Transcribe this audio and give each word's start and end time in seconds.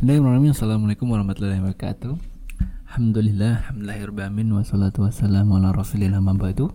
Bismillahirrahmanirrahim. 0.00 0.56
Assalamualaikum 0.56 1.06
warahmatullahi 1.12 1.60
wabarakatuh. 1.60 2.16
Alhamdulillah 2.88 3.68
Alhamdulillahirrahmanirrahim. 3.68 4.56
Wassalatu 4.56 5.04
wassalamu 5.04 5.60
ala 5.60 5.76
rasulillah 5.76 6.24
mabadu 6.24 6.72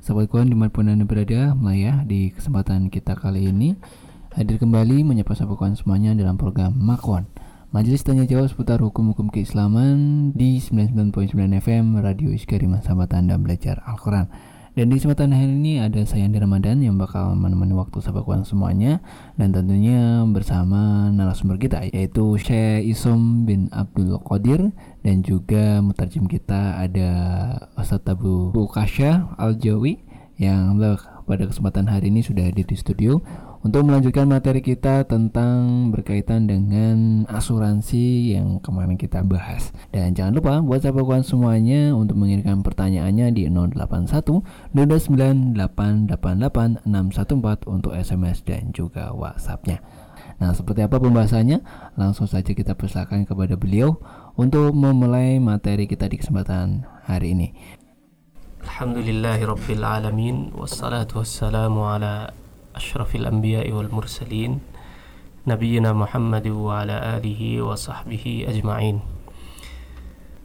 Sahabat 0.00 0.32
kawan 0.32 0.48
di 0.48 0.56
mana 0.56 0.72
pun 0.72 0.88
anda 0.88 1.04
berada 1.04 1.52
Maya 1.52 2.00
di 2.08 2.32
kesempatan 2.32 2.88
kita 2.88 3.12
kali 3.12 3.52
ini 3.52 3.76
Hadir 4.32 4.56
kembali 4.56 5.04
menyapa 5.04 5.36
sahabat 5.36 5.60
kawan 5.60 5.76
semuanya 5.76 6.16
dalam 6.16 6.40
program 6.40 6.72
Makwan. 6.80 7.28
Majelis 7.76 8.08
Tanya 8.08 8.24
Jawab 8.24 8.48
seputar 8.48 8.80
hukum-hukum 8.80 9.28
keislaman 9.28 10.32
di 10.32 10.56
99.9 10.56 11.28
FM 11.60 12.00
Radio 12.00 12.32
Iskarima 12.32 12.80
Sahabat 12.80 13.12
Anda 13.12 13.36
Belajar 13.36 13.84
Al-Quran 13.84 14.32
dan 14.72 14.88
di 14.88 14.96
kesempatan 14.96 15.36
hari 15.36 15.52
ini 15.52 15.84
ada 15.84 16.00
saya 16.08 16.24
Andi 16.24 16.40
Ramadan 16.40 16.80
yang 16.80 16.96
bakal 16.96 17.36
menemani 17.36 17.76
waktu 17.76 18.00
sahabat 18.00 18.24
kawan 18.24 18.48
semuanya 18.48 19.04
dan 19.36 19.52
tentunya 19.52 20.24
bersama 20.24 21.12
narasumber 21.12 21.60
kita 21.60 21.84
yaitu 21.92 22.40
Syekh 22.40 22.88
Isom 22.88 23.44
bin 23.44 23.68
Abdul 23.68 24.16
Qadir 24.24 24.72
dan 25.04 25.20
juga 25.20 25.84
mutarjim 25.84 26.24
kita 26.24 26.80
ada 26.80 27.10
Ustadz 27.76 28.16
Abu 28.16 28.48
Bukasya 28.48 29.36
Al-Jawi 29.36 30.00
yang 30.40 30.80
pada 31.28 31.44
kesempatan 31.44 31.92
hari 31.92 32.08
ini 32.08 32.24
sudah 32.24 32.48
hadir 32.48 32.64
di 32.64 32.72
studio 32.72 33.20
untuk 33.62 33.86
melanjutkan 33.86 34.26
materi 34.26 34.58
kita 34.58 35.06
tentang 35.06 35.94
berkaitan 35.94 36.50
dengan 36.50 37.22
asuransi 37.30 38.34
yang 38.34 38.58
kemarin 38.58 38.98
kita 38.98 39.22
bahas. 39.22 39.70
Dan 39.94 40.18
jangan 40.18 40.34
lupa 40.34 40.58
buat 40.58 40.82
sahabat 40.82 41.06
kawan 41.06 41.22
semuanya 41.22 41.94
untuk 41.94 42.18
mengirimkan 42.18 42.66
pertanyaannya 42.66 43.30
di 43.30 43.46
081 43.46 44.42
29888 44.74 45.54
614 46.90 47.70
untuk 47.70 47.94
SMS 47.94 48.42
dan 48.42 48.74
juga 48.74 49.14
WhatsAppnya. 49.14 49.78
Nah, 50.42 50.50
seperti 50.50 50.82
apa 50.82 50.98
pembahasannya? 50.98 51.62
Langsung 51.94 52.26
saja 52.26 52.50
kita 52.50 52.74
persilakan 52.74 53.22
kepada 53.22 53.54
beliau 53.54 54.02
untuk 54.34 54.74
memulai 54.74 55.38
materi 55.38 55.86
kita 55.86 56.10
di 56.10 56.18
kesempatan 56.18 56.82
hari 57.06 57.38
ini. 57.38 57.54
Alhamdulillahirrabbilalamin 58.62 60.54
Wassalatu 60.54 61.22
wassalamu 61.22 61.86
ala 61.86 62.41
ashrafil 62.72 63.28
anbiya 63.28 63.64
wal 63.72 63.88
mursalin 63.88 64.60
nabiyina 65.48 65.92
Muhammad 65.96 66.46
wa 66.52 66.84
ala 66.84 67.16
alihi 67.16 67.62
wa 67.62 67.76
sahbihi 67.76 68.48
ajma'in 68.48 69.00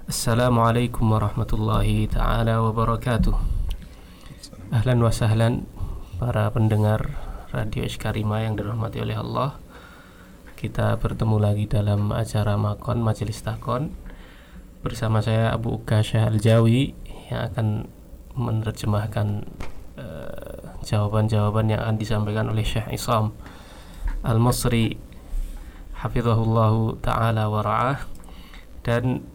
Assalamualaikum 0.08 1.08
warahmatullahi 1.12 2.08
taala 2.08 2.64
wabarakatuh 2.64 3.58
Ahlan 4.68 5.00
wa 5.00 5.12
sahlan 5.16 5.64
para 6.20 6.52
pendengar 6.52 7.16
Radio 7.56 7.88
Iskarima 7.88 8.44
yang 8.44 8.60
dirahmati 8.60 9.00
oleh 9.00 9.16
Allah. 9.16 9.56
Kita 10.60 11.00
bertemu 11.00 11.40
lagi 11.40 11.64
dalam 11.64 12.12
acara 12.12 12.60
Makon 12.60 13.00
Majelis 13.00 13.40
Takon. 13.40 13.96
Bersama 14.84 15.24
saya 15.24 15.56
Abu 15.56 15.80
Uka 15.80 16.04
Syahal 16.04 16.44
Jawi 16.44 16.92
yang 17.32 17.48
akan 17.48 17.68
menerjemahkan 18.36 19.48
jawaban-jawaban 20.88 21.68
yang 21.68 21.84
akan 21.84 22.00
disampaikan 22.00 22.48
oleh 22.48 22.64
Syekh 22.64 22.88
Isam 22.96 23.36
Al-Masri 24.24 24.96
hafizahullahu 26.00 27.04
taala 27.04 27.52
wa 27.52 28.00
dan 28.88 29.28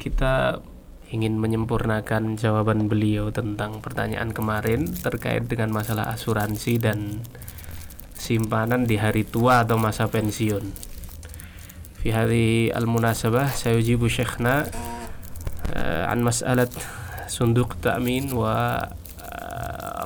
kita 0.00 0.64
ingin 1.12 1.36
menyempurnakan 1.36 2.40
jawaban 2.40 2.88
beliau 2.88 3.28
tentang 3.28 3.84
pertanyaan 3.84 4.32
kemarin 4.32 4.88
terkait 4.92 5.44
dengan 5.44 5.72
masalah 5.72 6.12
asuransi 6.12 6.80
dan 6.80 7.24
simpanan 8.16 8.84
di 8.84 9.00
hari 9.00 9.24
tua 9.24 9.64
atau 9.64 9.80
masa 9.80 10.08
pensiun. 10.08 10.68
Fi 11.98 12.08
hadhihi 12.12 12.76
al-munasabah 12.76 13.50
sayujibu 13.56 14.06
syekhna 14.06 14.68
uh, 15.72 16.12
an 16.12 16.20
mas'alat 16.22 16.70
sunduk 17.26 17.80
ta'min 17.80 18.30
wa 18.32 18.84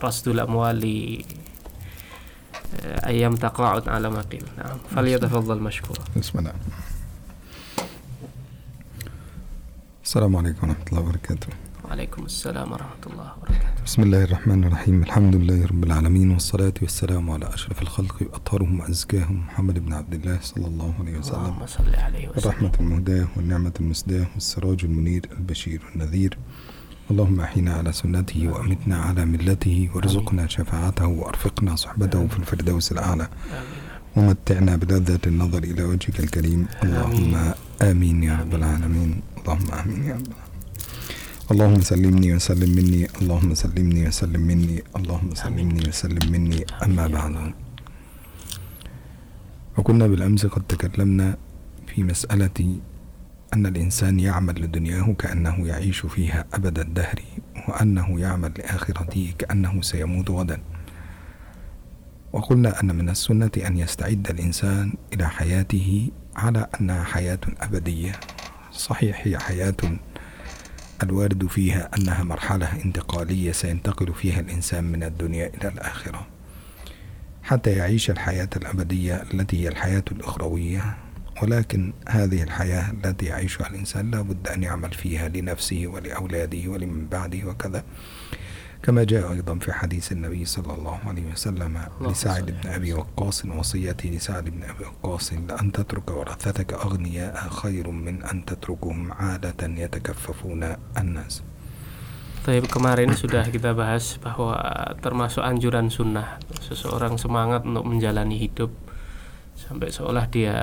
رصد 0.05 0.29
الأموال 0.29 0.83
أيام 2.85 3.35
تقاعد 3.35 3.89
على 3.89 4.11
ما 4.11 4.21
قيل. 4.21 4.45
نعم. 4.59 4.79
فليتفضل 4.97 5.59
مشكورا. 5.61 6.05
بسم 6.17 6.39
الله. 6.39 6.53
السلام 10.05 10.37
عليكم 10.37 10.69
ورحمة 10.69 10.85
الله 10.89 11.01
وبركاته. 11.01 11.49
وعليكم 11.85 12.25
السلام 12.25 12.73
ورحمة 12.73 13.05
الله 13.07 13.33
وبركاته. 13.37 13.83
بسم 13.85 14.03
الله 14.03 14.25
الرحمن 14.25 14.65
الرحيم. 14.65 15.03
الحمد 15.03 15.35
لله 15.37 15.67
رب 15.67 15.85
العالمين 15.85 16.31
والصلاة 16.31 16.75
والسلام 16.83 17.31
على 17.31 17.55
أشرف 17.55 17.83
الخلق 17.83 18.17
وأطهرهم 18.23 18.81
وأزكاهم 18.81 19.47
محمد 19.47 19.79
بن 19.79 19.93
عبد 19.93 20.15
الله 20.15 20.39
صلى 20.43 20.67
الله 20.67 20.95
عليه 21.01 21.19
وسلم. 21.19 21.41
اللهم 21.41 21.67
صل 21.67 21.95
عليه 21.95 22.29
وسلم. 22.29 22.39
الرحمة 22.39 22.73
المهداة 22.81 23.27
والنعمة 23.37 23.73
المسداة 23.81 24.27
والسراج 24.35 24.85
المنير 24.85 25.23
البشير 25.33 25.83
النذير. 25.95 26.39
اللهم 27.13 27.41
أحينا 27.41 27.73
على 27.79 27.93
سنته 27.93 28.41
وأمتنا 28.49 28.97
على 28.97 29.23
ملته 29.25 29.89
وارزقنا 29.95 30.49
شفاعته 30.49 31.07
وأرفقنا 31.07 31.77
صحبته 31.77 32.21
في 32.33 32.39
الفردوس 32.41 32.93
الأعلى. 32.93 33.29
ومتعنا 34.17 34.73
بلذة 34.77 35.21
النظر 35.27 35.63
إلى 35.71 35.83
وجهك 35.85 36.21
الكريم. 36.25 36.61
اللهم 36.85 37.33
آمين 37.83 38.17
يا 38.23 38.35
رب 38.41 38.53
العالمين. 38.55 39.11
اللهم 39.39 39.69
آمين 39.81 40.01
يا 40.09 40.15
رب 40.17 40.33
اللهم 41.53 41.81
سلمني 41.85 42.29
وسلم 42.33 42.71
مني. 42.79 43.03
اللهم 43.21 43.51
سلمني 43.55 44.09
وسلم 44.09 44.41
مني. 44.41 44.77
اللهم 44.97 45.31
سلمني 45.37 45.81
وسلم 45.89 46.25
مني. 46.33 46.61
أما 46.85 47.05
بعد. 47.13 47.35
وكنا 49.77 50.07
بالأمس 50.07 50.47
قد 50.47 50.65
تكلمنا 50.65 51.37
في 51.93 51.99
مسألة 52.09 52.59
أن 53.55 53.67
الإنسان 53.67 54.21
يعمل 54.21 54.63
لدنياه 54.63 55.15
كأنه 55.19 55.67
يعيش 55.67 56.07
فيها 56.07 56.45
أبد 56.55 56.79
الدهر 56.79 57.23
وأنه 57.69 58.21
يعمل 58.21 58.53
لآخرته 58.59 59.35
كأنه 59.39 59.83
سيموت 59.83 60.31
غدا. 60.31 60.61
وقلنا 62.33 62.81
أن 62.81 62.97
من 62.97 63.09
السنة 63.09 63.51
أن 63.67 63.77
يستعد 63.77 64.31
الإنسان 64.31 64.95
إلى 65.13 65.29
حياته 65.29 66.11
على 66.37 66.67
أنها 66.81 67.05
حياة 67.05 67.39
أبدية. 67.61 68.13
صحيح 68.73 69.21
هي 69.27 69.39
حياة 69.39 69.77
الوارد 71.03 71.47
فيها 71.47 71.91
أنها 71.99 72.23
مرحلة 72.25 72.83
انتقالية 72.85 73.53
سينتقل 73.53 74.15
فيها 74.15 74.41
الإنسان 74.41 74.85
من 74.85 75.03
الدنيا 75.03 75.47
إلى 75.47 75.69
الآخرة 75.69 76.27
حتى 77.43 77.71
يعيش 77.71 78.11
الحياة 78.11 78.49
الأبدية 78.57 79.15
التي 79.35 79.63
هي 79.65 79.69
الحياة 79.69 80.05
الأخروية. 80.13 80.97
ولكن 81.43 81.93
هذه 82.09 82.43
الحياة 82.43 82.95
التي 83.03 83.27
يعيشها 83.27 83.67
الإنسان 83.67 84.11
لا 84.11 84.23
بد 84.23 84.49
أن 84.49 84.63
يعمل 84.63 84.95
فيها 84.95 85.29
لنفسه 85.29 85.87
ولأولاده 85.87 86.63
ولمن 86.71 87.11
بعده 87.11 87.51
وكذا. 87.51 87.83
كما 88.83 89.05
جاء 89.05 89.33
أيضا 89.33 89.59
في 89.59 89.73
حديث 89.73 90.13
النبي 90.13 90.45
صلى 90.45 90.75
الله 90.75 90.99
عليه 91.07 91.27
وسلم 91.33 91.79
لسعد 92.03 92.47
بن 92.51 92.67
أبي 92.71 92.93
وقاص 92.93 93.45
وصيته 93.45 94.11
لسعد 94.11 94.51
بن 94.51 94.63
أبي 94.63 94.85
وقاص 94.85 95.33
لأن 95.33 95.73
تترك 95.73 96.11
ورثتك 96.11 96.75
أغنياء 96.75 97.35
خير 97.63 97.91
من 97.91 98.23
أن 98.23 98.45
تتركهم 98.45 99.13
عادة 99.13 99.61
يتكففون 99.67 100.63
الناس. 100.99 101.43
Tapi 102.43 102.59
kemarin 102.67 103.15
sudah 103.15 103.47
kita 103.47 103.71
bahas 103.71 104.19
bahwa 104.19 104.59
termasuk 104.99 105.47
anjuran 105.47 105.87
sunnah 105.87 106.43
seseorang 106.59 107.15
semangat 107.15 107.63
untuk 107.63 107.87
menjalani 107.87 108.35
hidup. 108.35 108.75
Sampai 109.63 109.95
seolah 109.95 110.27
dia 110.27 110.59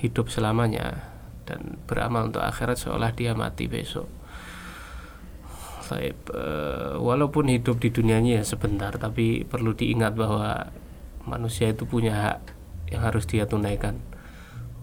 hidup 0.00 0.32
selamanya 0.32 1.04
dan 1.44 1.76
beramal 1.84 2.32
untuk 2.32 2.40
akhirat 2.40 2.80
seolah 2.80 3.12
dia 3.12 3.36
mati 3.36 3.68
besok. 3.68 4.08
Baik, 5.90 6.14
uh, 6.30 7.02
walaupun 7.02 7.50
hidup 7.50 7.82
di 7.82 7.90
dunianya 7.90 8.40
ya 8.40 8.44
sebentar, 8.46 8.94
tapi 8.94 9.42
perlu 9.42 9.74
diingat 9.74 10.14
bahwa 10.14 10.70
manusia 11.26 11.74
itu 11.74 11.82
punya 11.82 12.14
hak 12.14 12.40
yang 12.94 13.02
harus 13.02 13.26
dia 13.26 13.44
tunaikan 13.50 13.98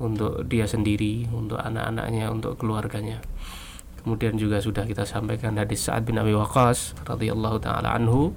untuk 0.03 0.43
dia 0.51 0.67
sendiri, 0.67 1.25
untuk 1.31 1.63
anak-anaknya, 1.63 2.27
untuk 2.27 2.59
keluarganya. 2.59 3.23
Kemudian 4.03 4.35
juga 4.35 4.59
sudah 4.59 4.83
kita 4.83 5.07
sampaikan 5.07 5.55
dari 5.55 5.79
Sa'ad 5.79 6.03
bin 6.03 6.19
Abi 6.19 6.35
Waqqas 6.35 7.07
radhiyallahu 7.07 7.57
taala 7.63 7.95
anhu, 7.95 8.35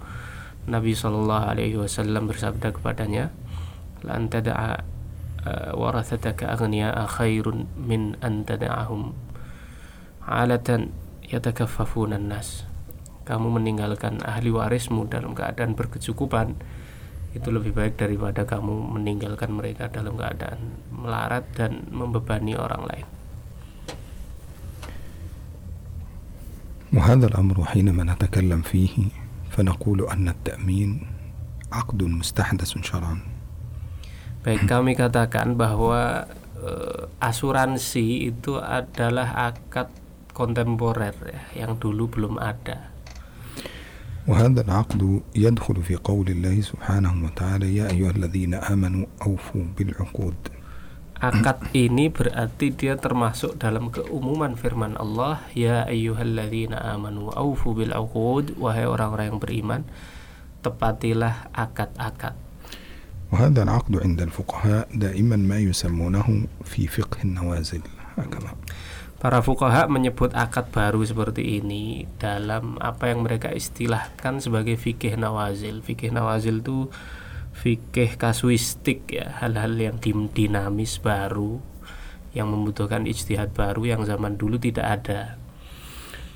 Nabi 0.70 0.94
Shallallahu 0.94 1.44
alaihi 1.50 1.74
wasallam 1.74 2.30
bersabda 2.30 2.70
kepadanya, 2.70 3.34
"Lan 4.06 4.30
tada'a 4.30 4.99
ورثتك 5.77 6.43
أغنياء 6.43 7.05
خير 7.05 7.45
من 7.77 8.17
أن 8.17 8.45
تدعهم 8.49 9.13
عالة 10.25 10.89
يتكففون 11.33 12.13
الناس 12.13 12.65
kamu 13.25 13.57
meninggalkan 13.57 14.21
ahli 14.21 14.53
warismu 14.53 15.09
dalam 15.09 15.33
keadaan 15.33 15.73
berkecukupan 15.73 16.53
itu 17.33 17.49
lebih 17.49 17.73
baik 17.73 17.97
daripada 17.97 18.45
kamu 18.45 18.95
meninggalkan 18.95 19.49
mereka 19.49 19.89
dalam 19.89 20.13
keadaan 20.13 20.77
melarat 20.93 21.43
dan 21.57 21.89
membebani 21.89 22.53
orang 22.53 22.85
lain. 22.85 23.07
وهذا 26.95 27.27
الأمر 27.27 27.75
حينما 27.75 28.07
نتكلم 28.07 28.61
فيه 28.61 29.11
فنقول 29.51 30.07
أن 30.07 30.31
التأمين 30.31 30.91
عقد 31.71 31.99
مستحدث 32.03 32.71
شرعا 32.87 33.28
Baik 34.45 34.69
kami 34.69 34.93
katakan 34.93 35.57
bahwa 35.57 36.29
eh, 36.61 37.09
asuransi 37.17 38.29
itu 38.29 38.61
adalah 38.61 39.49
akad 39.49 39.89
kontemporer 40.35 41.15
ya, 41.25 41.65
yang 41.65 41.79
dulu 41.79 42.11
belum 42.11 42.35
ada. 42.37 42.95
وهذا 44.25 44.65
العقد 44.65 45.21
يدخل 45.37 45.85
في 45.85 46.01
قول 46.01 46.25
الله 46.33 46.57
سبحانه 46.61 47.13
وتعالى 47.25 47.77
يا 47.77 47.93
أيها 47.93 48.09
الذين 48.17 48.57
آمنوا 48.57 49.05
أوفوا 49.21 49.77
بالعقود 49.77 50.55
Akad 51.15 51.71
ini 51.71 52.11
berarti 52.11 52.75
dia 52.75 52.99
termasuk 52.99 53.55
dalam 53.55 53.87
keumuman 53.87 54.59
firman 54.59 54.99
Allah 54.99 55.39
ya 55.55 55.87
ayyuhalladzina 55.87 56.75
amanu 56.91 57.31
aufu 57.31 57.71
bil 57.71 57.95
uqud 57.95 58.59
wahai 58.59 58.83
orang-orang 58.83 59.31
yang 59.31 59.39
beriman 59.39 59.81
tepatilah 60.59 61.47
akad-akad. 61.55 62.35
وهذا 63.33 63.63
العقد 63.63 63.93
عند 64.05 64.21
الفقهاء 64.21 64.87
دائما 64.95 65.35
ما 65.35 65.57
يسمونه 65.59 66.27
في 66.63 66.87
فقه 66.87 67.17
النوازل 67.25 67.81
هكذا 68.17 68.51
Para 69.15 69.41
fuqaha 69.41 69.89
menyebut 69.89 70.37
akad 70.37 70.69
baru 70.69 71.01
seperti 71.01 71.57
ini 71.57 72.05
dalam 72.21 72.77
apa 72.77 73.09
yang 73.09 73.25
mereka 73.25 73.49
istilahkan 73.49 74.37
sebagai 74.37 74.77
fikih 74.77 75.17
nawazil. 75.17 75.81
Fikih 75.81 76.13
nawazil 76.13 76.61
itu 76.61 76.93
fikih 77.57 78.21
kasuistik 78.21 79.09
ya, 79.09 79.33
hal-hal 79.41 79.73
yang 79.81 79.97
dim- 79.97 80.29
dinamis 80.29 81.01
baru 81.01 81.57
yang 82.37 82.53
membutuhkan 82.53 83.09
ijtihad 83.09 83.55
baru 83.57 83.97
yang 83.97 84.05
zaman 84.05 84.37
dulu 84.37 84.61
tidak 84.61 84.85
ada. 85.01 85.21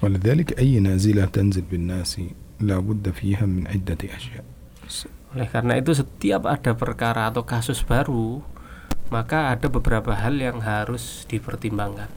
ولذلك 0.01 0.55
أي 0.59 0.79
نازلة 0.79 1.25
تنزل 1.25 1.61
بالناس 1.69 2.21
لا 2.63 2.79
بد 2.79 3.11
فيها 3.11 3.45
من 3.45 3.67
عدة 3.67 3.99
أشياء 3.99 4.43
Oleh 5.33 5.45
karena 5.45 5.77
itu 5.77 5.93
setiap 5.93 6.49
ada 6.49 6.73
perkara 6.73 7.29
atau 7.29 7.45
kasus 7.45 7.85
baru, 7.85 8.41
maka 9.13 9.53
ada 9.53 9.69
beberapa 9.69 10.13
hal 10.17 10.37
yang 10.41 10.61
harus 10.61 11.25
dipertimbangkan. 11.29 12.09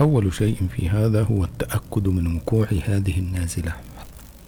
أول 0.00 0.32
شيء 0.32 0.56
في 0.72 0.88
هذا 0.88 1.28
هو 1.28 1.44
التأكد 1.44 2.08
من 2.08 2.24
وقوع 2.40 2.72
هذه 2.72 3.16
النازلة 3.20 3.72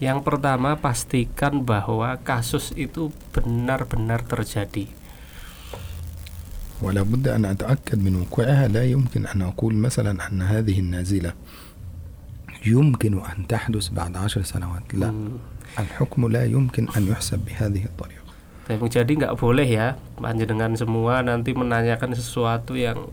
Yang 0.00 0.18
pertama 0.24 0.74
pastikan 0.80 1.62
bahwa 1.62 2.16
kasus 2.24 2.72
itu 2.74 3.12
benar-benar 3.36 4.24
terjadi. 4.24 4.88
ولا 6.82 7.02
بد 7.06 7.28
أن 7.28 7.44
أتأكد 7.44 7.98
من 8.02 8.26
وقوعها 8.26 8.68
لا 8.68 8.82
يمكن 8.82 9.26
أن 9.26 9.42
أقول 9.42 9.74
مثلا 9.74 10.18
أن 10.32 10.42
هذه 10.42 10.78
النازلة 10.80 11.32
يمكن 12.66 13.14
أن 13.22 13.46
تحدث 13.46 13.88
بعد 13.94 14.16
عشر 14.16 14.42
سنوات 14.42 14.94
لا 14.94 15.10
Hmm. 15.10 15.38
الحكم 15.79 16.27
لا 16.31 16.43
يمكن 16.45 16.87
أن 16.97 17.07
يحسب 17.07 17.39
بهذه 17.45 17.83
الطريقة 17.85 18.27
Tapi 18.67 18.83
jadi 18.91 19.07
nggak 19.07 19.39
boleh 19.39 19.63
ya 19.63 19.95
panjenengan 20.19 20.75
semua 20.75 21.23
nanti 21.23 21.55
menanyakan 21.55 22.11
sesuatu 22.11 22.75
yang 22.75 23.07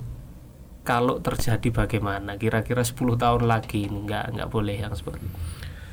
kalau 0.83 1.23
terjadi 1.23 1.71
bagaimana 1.71 2.35
kira-kira 2.35 2.83
10 2.83 2.99
tahun 3.15 3.47
lagi 3.47 3.87
nggak 3.87 4.35
nggak 4.35 4.49
boleh 4.51 4.77
yang 4.83 4.91
seperti 4.99 5.23
itu. 5.23 5.39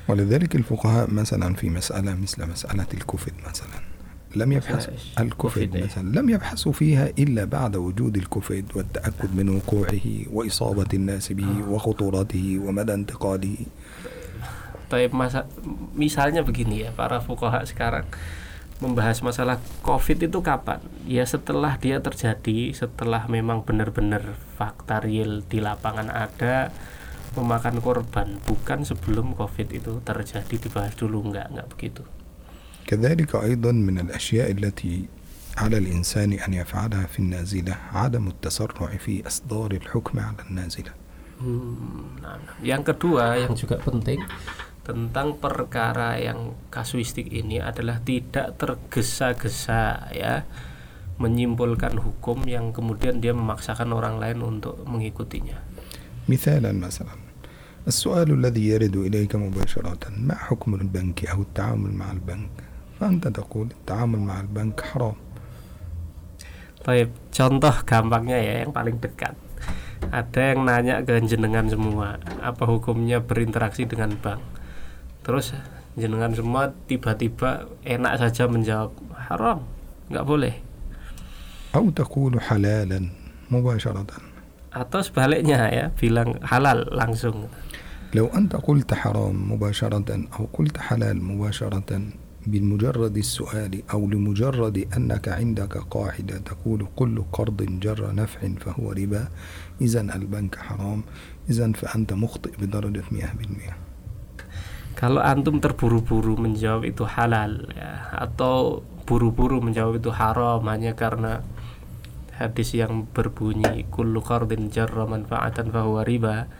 ولذلك 0.09 0.55
الفقهاء 0.55 1.13
مثلا 1.13 1.53
في 1.53 1.69
مسألة 1.69 2.15
مثل 2.15 2.41
مسألة 2.49 2.87
الكفد 2.93 3.33
مثلا 3.47 3.79
لم 4.35 4.51
يبحثوا؟ 4.51 4.93
الكفد 5.19 5.61
كفد 5.61 5.75
إيه؟ 5.75 5.83
مثلا 5.83 6.19
لم 6.19 6.29
يبحثوا 6.29 6.71
فيها 6.71 7.05
إلا 7.19 7.45
بعد 7.45 7.75
وجود 7.75 8.17
الكفد 8.17 8.65
والتأكد 8.75 9.35
من 9.35 9.49
وقوعه 9.49 10.07
وإصابة 10.33 10.87
الناس 10.93 11.31
به 11.31 11.51
وخطورته 11.69 12.59
ومدى 12.65 12.93
انتقاله 12.93 13.57
Tapi 14.90 15.10
masa 15.10 15.50
misalnya 15.98 16.46
begini 16.46 16.86
ya 16.86 16.90
para 16.94 17.18
fuqaha 17.18 17.66
sekarang 17.66 18.06
membahas 18.78 19.24
masalah 19.24 19.56
COVID 19.82 20.28
itu 20.28 20.38
kapan? 20.44 20.78
Ya 21.08 21.24
setelah 21.24 21.80
dia 21.80 21.98
terjadi, 21.98 22.70
setelah 22.76 23.24
memang 23.26 23.64
benar-benar 23.64 24.36
fakta 24.60 25.00
real 25.00 25.40
di 25.48 25.64
lapangan 25.64 26.12
ada 26.12 26.70
memakan 27.36 27.80
korban, 27.80 28.40
bukan 28.44 28.84
sebelum 28.84 29.32
COVID 29.36 29.68
itu 29.72 30.00
terjadi 30.04 30.54
dibahas 30.56 30.92
dulu 30.96 31.32
nggak 31.32 31.46
nggak 31.56 31.68
begitu. 31.72 32.04
كذلك 32.86 33.34
أيضا 33.34 33.72
من 33.72 33.98
الأشياء 33.98 34.50
التي 34.50 35.10
على 35.58 35.78
الإنسان 35.78 36.32
أن 36.32 36.54
يفعلها 36.54 37.06
في 37.10 37.18
النازلة 37.18 37.74
عدم 37.92 38.28
التسرع 38.28 38.96
في 39.02 39.26
إصدار 39.26 39.70
الحكم 39.74 40.14
على 40.18 40.42
النازلة 40.50 40.94
Hmm, 41.36 42.16
nah, 42.24 42.40
nah. 42.40 42.56
yang 42.64 42.80
kedua 42.80 43.36
yang 43.36 43.52
juga 43.52 43.76
penting 43.76 44.24
tentang 44.90 45.36
perkara 45.42 46.14
yang 46.16 46.54
kasuistik 46.70 47.26
ini 47.26 47.58
adalah 47.58 47.98
tidak 48.06 48.54
tergesa-gesa 48.54 50.14
ya 50.14 50.46
menyimpulkan 51.18 51.96
hukum 51.98 52.44
yang 52.44 52.70
kemudian 52.70 53.18
dia 53.18 53.32
memaksakan 53.32 53.90
orang 53.90 54.20
lain 54.20 54.44
untuk 54.44 54.78
mengikutinya. 54.86 55.58
مثالا 56.26 56.74
مثلا 56.74 57.14
السؤال 57.86 58.34
الذي 58.34 58.68
يرد 58.68 58.96
إليك 58.96 59.38
مباشرة 59.38 60.10
ما 60.18 60.34
حكم 60.34 60.74
البنك 60.74 61.30
أو 61.30 61.42
التعامل 61.46 61.94
مع 61.94 62.12
البنك 62.12 62.50
فأنت 63.00 63.28
تقول 63.28 63.70
التعامل 63.70 64.18
مع 64.18 64.40
البنك 64.40 64.80
حرام 64.80 65.14
Baik, 66.86 67.10
contoh 67.34 67.74
gampangnya 67.82 68.38
ya 68.38 68.54
yang 68.62 68.70
paling 68.70 69.02
dekat. 69.02 69.34
Ada 70.14 70.54
yang 70.54 70.70
nanya 70.70 71.02
ke 71.02 71.18
jenengan 71.26 71.66
semua, 71.66 72.22
apa 72.38 72.62
hukumnya 72.62 73.18
berinteraksi 73.18 73.90
dengan 73.90 74.14
bank? 74.14 74.38
Terus 75.21 75.53
jenengan 75.93 76.33
semua 76.33 76.73
tiba-tiba 76.89 77.69
enak 77.85 78.17
saja 78.17 78.49
menjawab 78.49 78.91
haram, 79.29 79.63
nggak 80.09 80.27
boleh. 80.27 80.55
أو 81.75 81.89
تقول 81.89 82.35
حلالا 82.41 82.99
مباشرة 83.51 84.07
Atau 84.71 84.99
sebaliknya 85.03 85.67
ya, 85.71 85.85
bilang 85.95 86.39
halal 86.43 86.83
langsung. 86.91 87.47
لو 88.15 88.27
أنت 88.27 88.55
قلت 88.55 88.93
حرام 88.93 89.51
مباشرة 89.51 90.27
أو 90.39 90.47
قلت 90.53 90.77
حلال 90.77 91.23
مباشرة 91.23 92.01
بمجرد 92.47 93.17
السؤال 93.17 93.83
أو 93.93 94.09
لمجرد 94.09 94.77
أنك 94.97 95.29
عندك 95.29 95.77
قاعدة 95.77 96.37
تقول 96.37 96.87
كل 96.95 97.23
قرض 97.31 97.79
جر 97.79 98.15
نفع 98.15 98.39
فهو 98.59 98.91
ربا 98.91 99.27
إذا 99.81 100.01
البنك 100.01 100.55
حرام 100.55 101.03
إذا 101.49 101.71
فأنت 101.71 102.13
مخطئ 102.13 102.51
بدرجة 102.59 103.03
100% 103.11 103.90
Kalau 105.00 105.20
antum 105.20 105.60
terburu-buru 105.60 106.40
menjawab 106.40 106.88
itu 106.88 107.04
halal 107.04 107.68
ya, 107.76 108.16
atau 108.16 108.80
buru-buru 109.04 109.60
menjawab 109.60 110.00
itu 110.00 110.10
haram 110.10 110.64
hanya 110.66 110.96
karena 110.98 111.44
hadis 112.36 112.76
yang 112.76 113.08
berbunyi 113.08 113.88
kullu 113.88 114.20
qardin 114.20 114.68
jarra 114.68 115.08
manfaatan 115.08 115.72
fahuwa 115.72 116.04
riba 116.04 116.50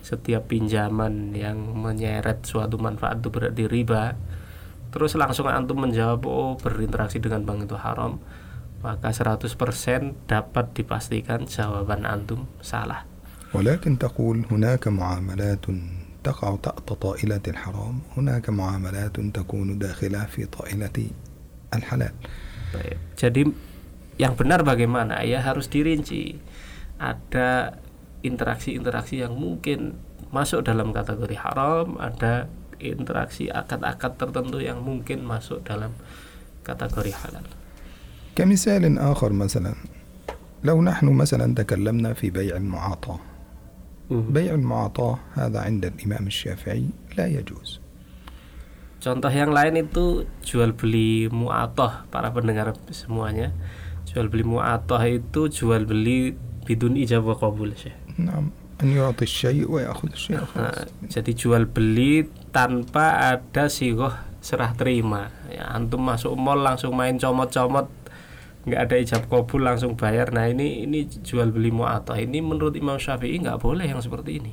setiap 0.00 0.48
pinjaman 0.48 1.36
yang 1.36 1.58
menyeret 1.76 2.46
suatu 2.46 2.80
manfaat 2.80 3.20
itu 3.20 3.28
berarti 3.28 3.64
riba 3.68 4.16
terus 4.88 5.12
langsung 5.20 5.52
antum 5.52 5.84
menjawab 5.84 6.24
oh 6.24 6.56
berinteraksi 6.56 7.20
dengan 7.20 7.44
bank 7.44 7.68
itu 7.68 7.76
haram 7.76 8.16
maka 8.80 9.10
100% 9.10 9.42
dapat 10.30 10.66
dipastikan 10.72 11.44
jawaban 11.44 12.08
antum 12.08 12.48
salah 12.62 13.04
ولكن 13.48 13.96
تقول 13.98 14.44
هناك 14.52 14.88
معاملات 14.88 15.66
تقع 16.24 16.56
تحت 16.56 16.88
طائلة 16.92 17.44
الحرام 17.48 17.96
هناك 18.16 18.50
معاملات 18.50 19.20
تكون 19.20 19.78
داخلة 19.78 20.24
في 20.24 20.44
طائلة 20.46 20.96
الحلال 21.74 22.14
Baik. 22.68 23.00
Jadi 23.16 23.48
yang 24.20 24.36
benar 24.36 24.60
bagaimana 24.60 25.24
ya 25.24 25.40
harus 25.40 25.72
dirinci. 25.72 26.36
Ada 27.00 27.80
interaksi-interaksi 28.20 29.24
yang 29.24 29.32
mungkin 29.38 29.96
masuk 30.34 30.66
dalam 30.68 30.92
kategori 30.92 31.38
haram, 31.38 31.96
ada 31.96 32.50
interaksi 32.76 33.48
akad-akad 33.48 34.20
tertentu 34.20 34.60
yang 34.60 34.84
mungkin 34.84 35.24
masuk 35.24 35.64
dalam 35.64 35.96
kategori 36.66 37.12
halal. 37.14 37.46
كمثال 38.38 38.98
آخر 38.98 39.32
مثلا 39.32 39.74
لو 40.64 40.82
نحن 40.82 41.06
مثلا 41.10 41.54
تكلمنا 41.54 42.14
في 42.14 42.30
بيع 42.30 42.56
المعاطاة 42.56 43.18
Mu'ata 44.09 45.19
Hada 45.37 45.67
inda 45.69 45.93
imam 46.03 46.27
syafi'i 46.27 46.91
La 47.15 47.29
yajuz 47.29 47.83
Contoh 49.03 49.27
yang 49.27 49.51
lain 49.51 49.83
itu 49.83 50.23
jual 50.47 50.71
beli 50.71 51.27
mu'atoh 51.27 52.07
para 52.07 52.31
pendengar 52.31 52.71
semuanya. 52.87 53.51
Jual 54.07 54.31
beli 54.31 54.47
mu'atoh 54.47 55.03
itu 55.03 55.51
jual 55.51 55.83
beli 55.83 56.39
bidun 56.63 56.95
ijab 56.95 57.27
wa 57.27 57.35
qabul 57.35 57.75
Syekh. 57.75 57.99
Nah, 60.55 60.87
jadi 61.11 61.31
jual 61.35 61.67
beli 61.67 62.31
tanpa 62.55 63.35
ada 63.35 63.67
sigoh 63.67 64.15
serah 64.39 64.71
terima. 64.71 65.35
Ya, 65.51 65.67
antum 65.71 66.03
masuk 66.03 66.39
mall 66.39 66.63
langsung 66.63 66.95
main 66.95 67.19
comot-comot 67.19 67.91
nggak 68.68 68.80
ada 68.84 68.94
ijab 69.00 69.22
kabul 69.32 69.64
langsung 69.64 69.96
bayar. 69.96 70.28
Nah 70.34 70.50
ini 70.50 70.84
ini 70.84 71.08
jual 71.24 71.48
beli 71.54 71.72
mu'atoh. 71.72 72.18
Ini 72.18 72.38
menurut 72.44 72.76
Imam 72.76 73.00
Syafi'i 73.00 73.40
nggak 73.40 73.58
boleh 73.62 73.86
yang 73.88 74.02
seperti 74.02 74.40
ini. 74.40 74.52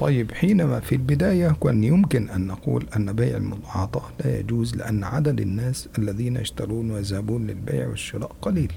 طيب 0.00 0.32
حينما 0.32 0.80
في 0.80 0.96
البداية 0.96 1.60
كان 1.60 1.84
يمكن 1.84 2.32
أن 2.32 2.46
نقول 2.46 2.86
أن 2.96 3.12
بيع 3.12 3.36
المعاطاة 3.36 4.24
لا 4.24 4.40
يجوز 4.40 4.76
لأن 4.76 5.04
عدد 5.04 5.40
الناس 5.40 5.88
الذين 5.98 6.36
يشترون 6.36 6.90
ويذهبون 6.90 7.46
للبيع 7.46 7.88
والشراء 7.88 8.32
قليل 8.42 8.72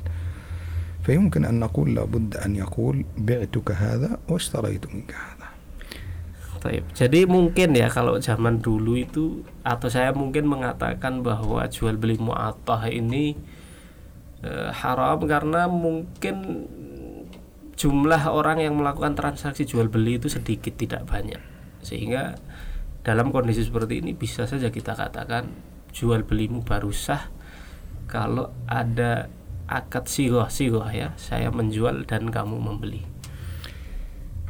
فيمكن 1.04 1.46
أن 1.46 1.60
نقول 1.60 1.96
لابد 1.96 2.38
أن 2.38 2.56
يقول 2.56 3.06
بعتك 3.18 3.72
هذا 3.72 4.20
واشتريت 4.28 4.96
منك 4.96 5.16
هذا 5.16 5.44
Taib. 6.63 6.88
Jadi 6.96 7.28
mungkin 7.28 7.75
ya 7.75 7.92
kalau 7.92 8.16
zaman 8.24 8.63
dulu 8.63 8.96
itu 8.96 9.44
atau 9.68 9.92
saya 9.92 10.16
mungkin 10.16 10.48
mengatakan 10.48 11.20
bahwa 11.20 11.68
jual 11.68 12.00
beli 12.00 12.16
mu'attah 12.16 12.88
ini 12.88 13.36
eh, 14.44 14.70
haram 14.72 15.20
karena 15.25 15.66
mungkin 15.66 16.68
jumlah 17.74 18.22
orang 18.30 18.62
yang 18.62 18.78
melakukan 18.78 19.18
transaksi 19.18 19.66
jual 19.66 19.90
beli 19.90 20.22
itu 20.22 20.30
sedikit 20.30 20.78
tidak 20.78 21.10
banyak 21.10 21.42
sehingga 21.84 22.38
dalam 23.04 23.36
kondisi 23.36 23.68
seperti 23.68 24.00
ini 24.00 24.16
bisa 24.16 24.48
saja 24.48 24.72
kita 24.72 24.96
katakan 24.96 25.52
jual 25.92 26.24
belimu 26.24 26.63
baru 26.63 26.96
sah 26.96 27.28
kalau 28.08 28.54
ada 28.70 29.28
akad 29.68 30.08
sigoh 30.08 30.48
sigoh 30.48 30.86
ya 30.88 31.12
saya 31.20 31.50
menjual 31.52 32.08
dan 32.08 32.30
kamu 32.30 32.60
membeli 32.62 33.04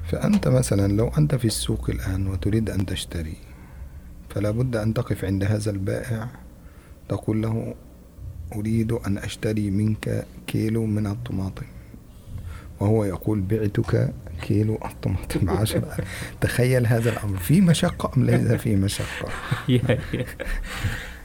فأنت 0.03 0.47
مثلا 0.47 0.93
لو 0.93 1.09
أنت 1.17 1.35
في 1.35 1.47
السوق 1.47 1.89
الآن 1.89 2.27
وتريد 2.27 2.69
أن 2.69 2.85
تشتري 2.85 3.37
فلا 4.29 4.51
بد 4.51 4.75
أن 4.75 4.93
تقف 4.93 5.25
عند 5.25 5.43
هذا 5.43 5.71
البائع 5.71 6.27
تقول 7.09 7.41
له 7.41 7.75
أريد 8.55 8.91
أن 8.91 9.17
أشتري 9.17 9.69
منك 9.73 10.25
كيلو 10.47 10.85
من 10.85 11.07
الطماطم 11.07 11.65
وهو 12.79 13.03
يقول 13.03 13.41
بعتك 13.41 14.13
كيلو 14.41 14.77
الطماطم 14.85 15.39
بعشرة 15.41 15.97
تخيل 16.41 16.87
هذا 16.87 17.09
الأمر 17.09 17.37
في 17.37 17.61
مشقة 17.61 18.11
أم 18.17 18.25
ليس 18.25 18.51
في 18.61 18.75
مشقة 18.75 19.27
Iya, 19.65 19.97
iya. 20.13 20.25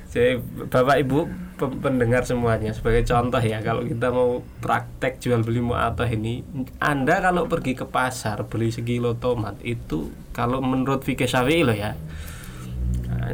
Jadi 0.09 0.41
Bapak 0.73 1.05
Ibu 1.05 1.19
pe- 1.61 1.79
pendengar 1.85 2.25
semuanya 2.25 2.73
sebagai 2.73 3.05
contoh 3.05 3.45
ya 3.45 3.61
kalau 3.61 3.85
kita 3.85 4.09
mau 4.09 4.41
praktek 4.65 5.21
jual 5.21 5.45
beli 5.45 5.61
mu'atah 5.61 6.09
ini 6.09 6.41
Anda 6.81 7.21
kalau 7.21 7.45
pergi 7.45 7.77
ke 7.77 7.85
pasar 7.85 8.41
beli 8.49 8.73
sekilo 8.73 9.21
tomat 9.21 9.61
itu 9.61 10.09
kalau 10.33 10.65
menurut 10.65 11.05
fikih 11.05 11.29
Syafi'i 11.29 11.61
loh 11.61 11.77
ya 11.77 11.93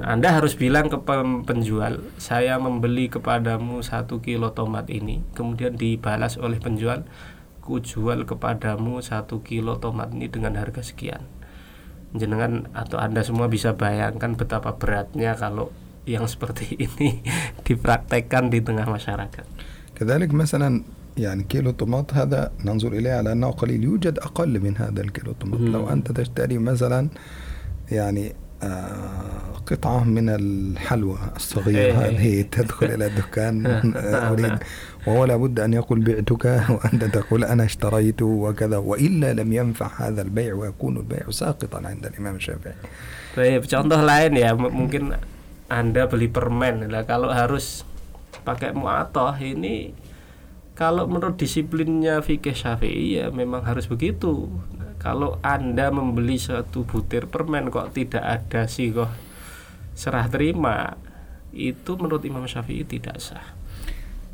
anda 0.04 0.28
harus 0.34 0.54
bilang 0.54 0.92
ke 0.92 0.98
pem- 1.00 1.42
penjual, 1.48 2.04
saya 2.20 2.60
membeli 2.60 3.08
kepadamu 3.08 3.80
satu 3.80 4.20
kilo 4.20 4.52
tomat 4.52 4.90
ini, 4.90 5.24
kemudian 5.32 5.74
dibalas 5.74 6.36
oleh 6.36 6.60
penjual, 6.60 7.06
ku 7.64 7.80
jual 7.80 8.28
kepadamu 8.28 9.00
satu 9.00 9.40
kilo 9.40 9.80
tomat 9.80 10.12
ini 10.12 10.28
dengan 10.28 10.60
harga 10.60 10.84
sekian. 10.84 11.24
Jenengan 12.14 12.70
atau 12.76 13.02
anda 13.02 13.26
semua 13.26 13.50
bisa 13.50 13.74
bayangkan 13.74 14.38
betapa 14.38 14.76
beratnya 14.78 15.34
kalau 15.34 15.74
yang 16.04 16.28
seperti 16.28 16.76
ini 16.76 17.24
dipraktekkan 17.66 18.52
di 18.52 18.60
tengah 18.60 18.86
masyarakat. 18.86 19.46
كذلك 19.94 20.34
مثلا 20.34 20.82
يعني 21.14 21.42
كيلو 21.46 21.70
طماط 21.78 22.18
هذا 22.18 22.50
ننظر 22.66 22.92
إليه 22.98 23.22
على 23.22 23.32
أنه 23.32 23.50
قليل 23.50 23.84
يوجد 23.84 24.18
أقل 24.18 24.58
من 24.58 24.74
هذا 24.74 25.00
الكيلو 25.06 25.32
طماط 25.38 25.60
مم. 25.60 25.70
لو 25.70 25.86
أنت 25.86 26.10
تشتري 26.12 26.58
مثلا 26.58 27.08
يعني 27.94 28.34
آه 28.62 29.57
قطعة 29.68 30.04
من 30.04 30.28
الحلوى 30.28 31.18
الصغيرة 31.36 31.78
إيه. 31.78 31.92
هذه 31.92 32.42
تدخل 32.52 32.86
إلى 32.86 33.06
الدكان 33.06 33.66
آه، 33.96 34.32
أريد 34.32 34.58
وهو 35.06 35.24
لابد 35.24 35.60
أن 35.60 35.72
يقول 35.72 36.00
بعتك 36.00 36.44
وأنت 36.70 37.04
تقول 37.04 37.44
أنا 37.44 37.64
اشتريت 37.64 38.22
وكذا 38.22 38.76
وإلا 38.76 39.32
لم 39.32 39.52
ينفع 39.52 39.90
هذا 40.08 40.22
البيع 40.22 40.54
ويكون 40.54 40.96
البيع 40.96 41.30
ساقطا 41.30 41.80
عند 41.84 42.06
الإمام 42.06 42.34
الشافعي 42.36 42.74
Baik, 43.34 43.66
contoh 43.66 43.98
lain 43.98 44.38
ya 44.38 44.54
m- 44.54 44.70
mungkin 44.70 45.10
anda 45.66 46.06
beli 46.06 46.30
permen 46.30 46.86
lah 46.86 47.02
kalau 47.02 47.34
harus 47.34 47.82
pakai 48.46 48.70
muatoh 48.70 49.34
ini 49.34 49.90
kalau 50.78 51.06
menurut 51.10 51.34
disiplinnya 51.34 52.22
fikih 52.22 52.54
syafi'i 52.54 53.18
ya 53.18 53.34
memang 53.34 53.66
harus 53.66 53.90
begitu 53.90 54.46
Nah, 54.78 54.94
kalau 55.02 55.38
anda 55.42 55.90
membeli 55.90 56.38
satu 56.38 56.86
butir 56.86 57.26
permen 57.26 57.74
kok 57.74 57.90
tidak 57.90 58.22
ada 58.22 58.70
sigoh 58.70 59.10
serah 59.99 60.31
terima 60.31 60.95
itu 61.51 61.99
menurut 61.99 62.23
Imam 62.23 62.47
Syafi'i 62.47 62.87
tidak 62.87 63.19
sah. 63.19 63.43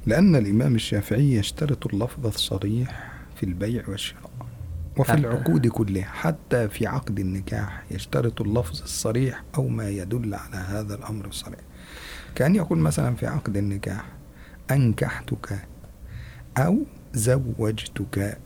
لأن 0.05 0.35
الإمام 0.35 0.75
الشافعي 0.75 1.33
يشترط 1.33 1.87
اللفظ 1.87 2.25
الصريح 2.25 2.89
في 3.35 3.43
البيع 3.43 3.89
والشراء 3.89 4.29
وفي 4.97 5.13
العقود 5.13 5.67
كلها. 5.67 6.05
حتى 6.05 6.69
في 6.69 6.87
عقد 6.87 7.19
النكاح 7.19 7.83
يشترط 7.91 8.41
اللفظ 8.41 8.81
الصريح 8.81 9.43
أو 9.57 9.67
ما 9.67 9.89
يدل 9.89 10.29
على 10.33 10.55
هذا 10.55 10.95
الأمر 10.95 11.25
الصريح. 11.25 11.59
كأن 12.35 12.55
يقول 12.55 12.77
مثلا 12.77 13.15
في 13.15 13.25
عقد 13.25 13.57
النكاح 13.57 14.05
أنكحتك 14.71 15.65
أو 16.57 16.85
زوجتك. 17.13 18.37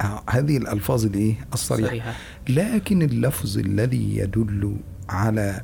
آه، 0.00 0.22
هذه 0.30 0.56
الألفاظ 0.56 1.06
الإيه؟ 1.06 1.34
الصريحة. 1.52 1.88
صريحة. 1.88 2.12
لكن 2.48 3.02
اللفظ 3.02 3.58
الذي 3.58 4.16
يدل 4.16 4.76
على 5.08 5.60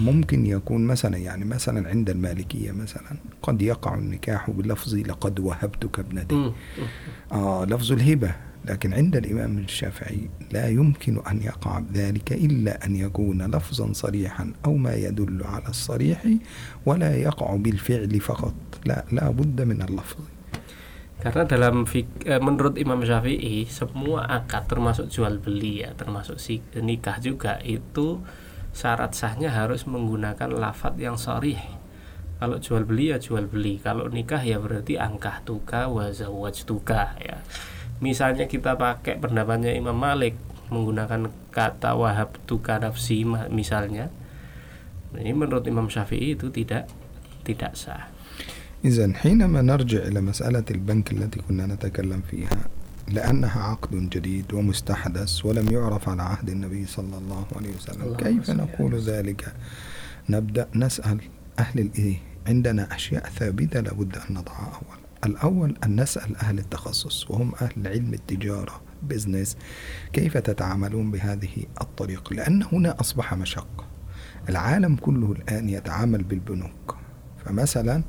ممكن 0.00 0.46
يكون 0.46 0.86
مثلا 0.86 1.16
يعني 1.16 1.44
مثلا 1.44 1.88
عند 1.88 2.10
المالكية 2.10 2.72
مثلا 2.72 3.16
قد 3.42 3.62
يقع 3.62 3.94
النكاح 3.94 4.50
بلفظ 4.50 4.94
لقد 4.94 5.40
وهبتك 5.40 5.98
ابنتي. 5.98 6.52
آه 7.32 7.64
لفظ 7.64 7.92
الهبة. 7.92 8.32
لكن 8.60 8.92
عند 8.92 9.16
الإمام 9.16 9.58
الشافعي 9.58 10.28
لا 10.52 10.68
يمكن 10.68 11.20
أن 11.24 11.42
يقع 11.42 11.80
ذلك 11.92 12.32
إلا 12.32 12.84
أن 12.84 12.96
يكون 12.96 13.42
لفظا 13.42 13.92
صريحا 13.92 14.52
أو 14.64 14.76
ما 14.76 14.94
يدل 14.94 15.40
على 15.44 15.68
الصريح 15.68 16.20
ولا 16.86 17.16
يقع 17.16 17.56
بالفعل 17.56 18.20
فقط. 18.20 18.54
لا 18.84 19.04
لا 19.12 19.30
بد 19.30 19.62
من 19.62 19.82
اللفظ. 19.82 20.20
Karena 21.20 21.44
dalam 21.44 21.84
eh, 21.84 22.40
menurut 22.40 22.80
Imam 22.80 23.04
Syafi'i 23.04 23.68
semua 23.68 24.24
akad 24.24 24.64
termasuk 24.72 25.12
jual 25.12 25.36
beli 25.36 25.84
ya, 25.84 25.92
termasuk 25.92 26.40
si 26.40 26.64
nikah 26.80 27.20
juga 27.20 27.60
itu 27.60 28.24
syarat 28.75 29.15
sahnya 29.15 29.51
harus 29.51 29.87
menggunakan 29.87 30.51
lafat 30.51 30.99
yang 30.99 31.15
sharih. 31.15 31.59
Kalau 32.35 32.59
jual 32.59 32.83
beli 32.83 33.15
ya 33.15 33.17
jual 33.17 33.47
beli, 33.47 33.79
kalau 33.79 34.11
nikah 34.11 34.43
ya 34.43 34.59
berarti 34.59 34.99
angkah 34.99 35.39
tuka 35.47 35.87
wa 35.87 36.11
tuka 36.51 37.15
ya. 37.23 37.39
Misalnya 38.03 38.51
kita 38.51 38.75
pakai 38.75 39.15
pendapatnya 39.23 39.71
Imam 39.71 39.95
Malik 39.95 40.35
menggunakan 40.67 41.31
kata 41.55 41.95
wahab 41.95 42.35
tuka 42.43 42.75
nafsi 42.77 43.23
ma- 43.23 43.47
misalnya. 43.47 44.11
Ini 45.15 45.31
menurut 45.31 45.63
Imam 45.63 45.87
Syafi'i 45.87 46.35
itu 46.35 46.51
tidak 46.51 46.91
tidak 47.47 47.79
sah. 47.79 48.15
إذا 48.85 49.17
حينما 49.17 49.65
نرجع 49.65 50.13
إلى 50.13 50.21
مسألة 50.21 50.65
البنك 50.71 51.17
التي 51.17 51.41
كنا 51.49 51.65
نتكلم 51.65 52.21
فيها 52.29 52.78
لأنها 53.08 53.62
عقد 53.62 54.10
جديد 54.10 54.52
ومستحدث 54.52 55.44
ولم 55.44 55.72
يعرف 55.72 56.08
على 56.08 56.22
عهد 56.22 56.50
النبي 56.50 56.86
صلى 56.86 57.18
الله 57.18 57.46
عليه 57.56 57.74
وسلم. 57.76 58.02
اللهم 58.02 58.16
كيف 58.16 58.50
نقول 58.50 58.98
ذلك؟ 59.00 59.54
نبدأ 60.28 60.68
نسأل 60.74 61.20
أهل 61.58 61.80
الإيه؟ 61.80 62.16
عندنا 62.46 62.94
أشياء 62.94 63.28
ثابتة 63.28 63.80
لابد 63.80 64.16
أن 64.16 64.34
نضعها 64.34 64.72
أولا 64.82 65.00
الأول 65.26 65.76
أن 65.84 66.00
نسأل 66.00 66.36
أهل 66.36 66.58
التخصص 66.58 67.30
وهم 67.30 67.52
أهل 67.62 67.88
علم 67.88 68.14
التجارة 68.14 68.80
بزنس 69.02 69.56
كيف 70.12 70.36
تتعاملون 70.36 71.10
بهذه 71.10 71.64
الطريقة 71.80 72.34
لأن 72.34 72.62
هنا 72.72 73.00
أصبح 73.00 73.34
مشقة 73.34 73.86
العالم 74.48 74.96
كله 74.96 75.32
الآن 75.32 75.68
يتعامل 75.68 76.22
بالبنوك. 76.22 76.96
فمثلا 77.50 78.02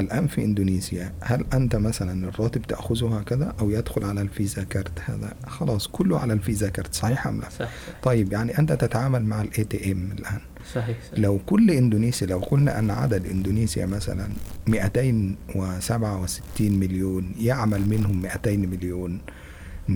الآن 0.00 0.26
في 0.26 0.44
إندونيسيا 0.44 1.12
هل 1.20 1.44
أنت 1.54 1.76
مثلا 1.76 2.28
الراتب 2.28 2.62
تأخذه 2.62 3.18
هكذا 3.18 3.54
أو 3.60 3.70
يدخل 3.70 4.04
على 4.04 4.20
الفيزا 4.20 4.62
كارت 4.62 5.00
هذا؟ 5.04 5.34
خلاص 5.46 5.88
كله 5.88 6.18
على 6.18 6.32
الفيزا 6.32 6.68
كارت 6.68 6.94
صحيح 6.94 7.26
أم 7.26 7.40
لا؟ 7.40 7.48
صح 7.48 7.68
طيب 8.02 8.32
يعني 8.32 8.58
أنت 8.58 8.72
تتعامل 8.72 9.24
مع 9.24 9.42
الاي 9.42 9.64
تي 9.64 9.92
ام 9.92 10.12
الآن. 10.18 10.40
صحيح, 10.74 10.96
صحيح. 11.08 11.18
لو 11.18 11.38
كل 11.46 11.70
إندونيسيا 11.70 12.26
لو 12.26 12.38
قلنا 12.38 12.78
أن 12.78 12.90
عدد 12.90 13.26
إندونيسيا 13.26 13.86
مثلا 13.86 14.28
267 14.66 16.72
مليون 16.72 17.32
يعمل 17.40 17.88
منهم 17.88 18.22
200 18.22 18.50
مليون 18.56 19.18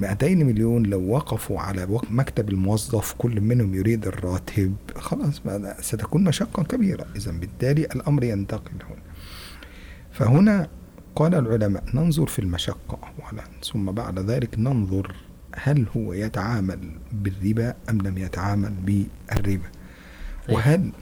200 0.01 0.35
مليون 0.35 0.83
لو 0.83 1.09
وقفوا 1.09 1.61
على 1.61 2.01
مكتب 2.11 2.51
الموظف 2.51 3.13
كل 3.19 3.41
منهم 3.41 3.75
يريد 3.75 4.07
الراتب 4.07 4.77
خلاص 4.97 5.43
ستكون 5.81 6.25
مشقة 6.25 6.63
كبيرة 6.63 7.07
إذا 7.17 7.33
بالتالي 7.33 7.85
الأمر 7.85 8.25
ينتقل 8.25 8.73
هنا 8.91 9.03
فهنا 10.13 10.69
قال 11.17 11.35
العلماء 11.35 11.85
ننظر 11.95 12.27
في 12.27 12.39
المشقة 12.39 12.99
أولا 13.23 13.45
ثم 13.73 13.85
بعد 13.85 14.19
ذلك 14.19 14.59
ننظر 14.59 15.15
هل 15.55 15.87
هو 15.97 16.13
يتعامل 16.13 16.79
بالربا 17.13 17.75
أم 17.91 17.99
لم 17.99 18.19
يتعامل 18.19 18.71
بالربا 18.71 19.69
طيب. 20.49 20.57
وهل 20.57 20.93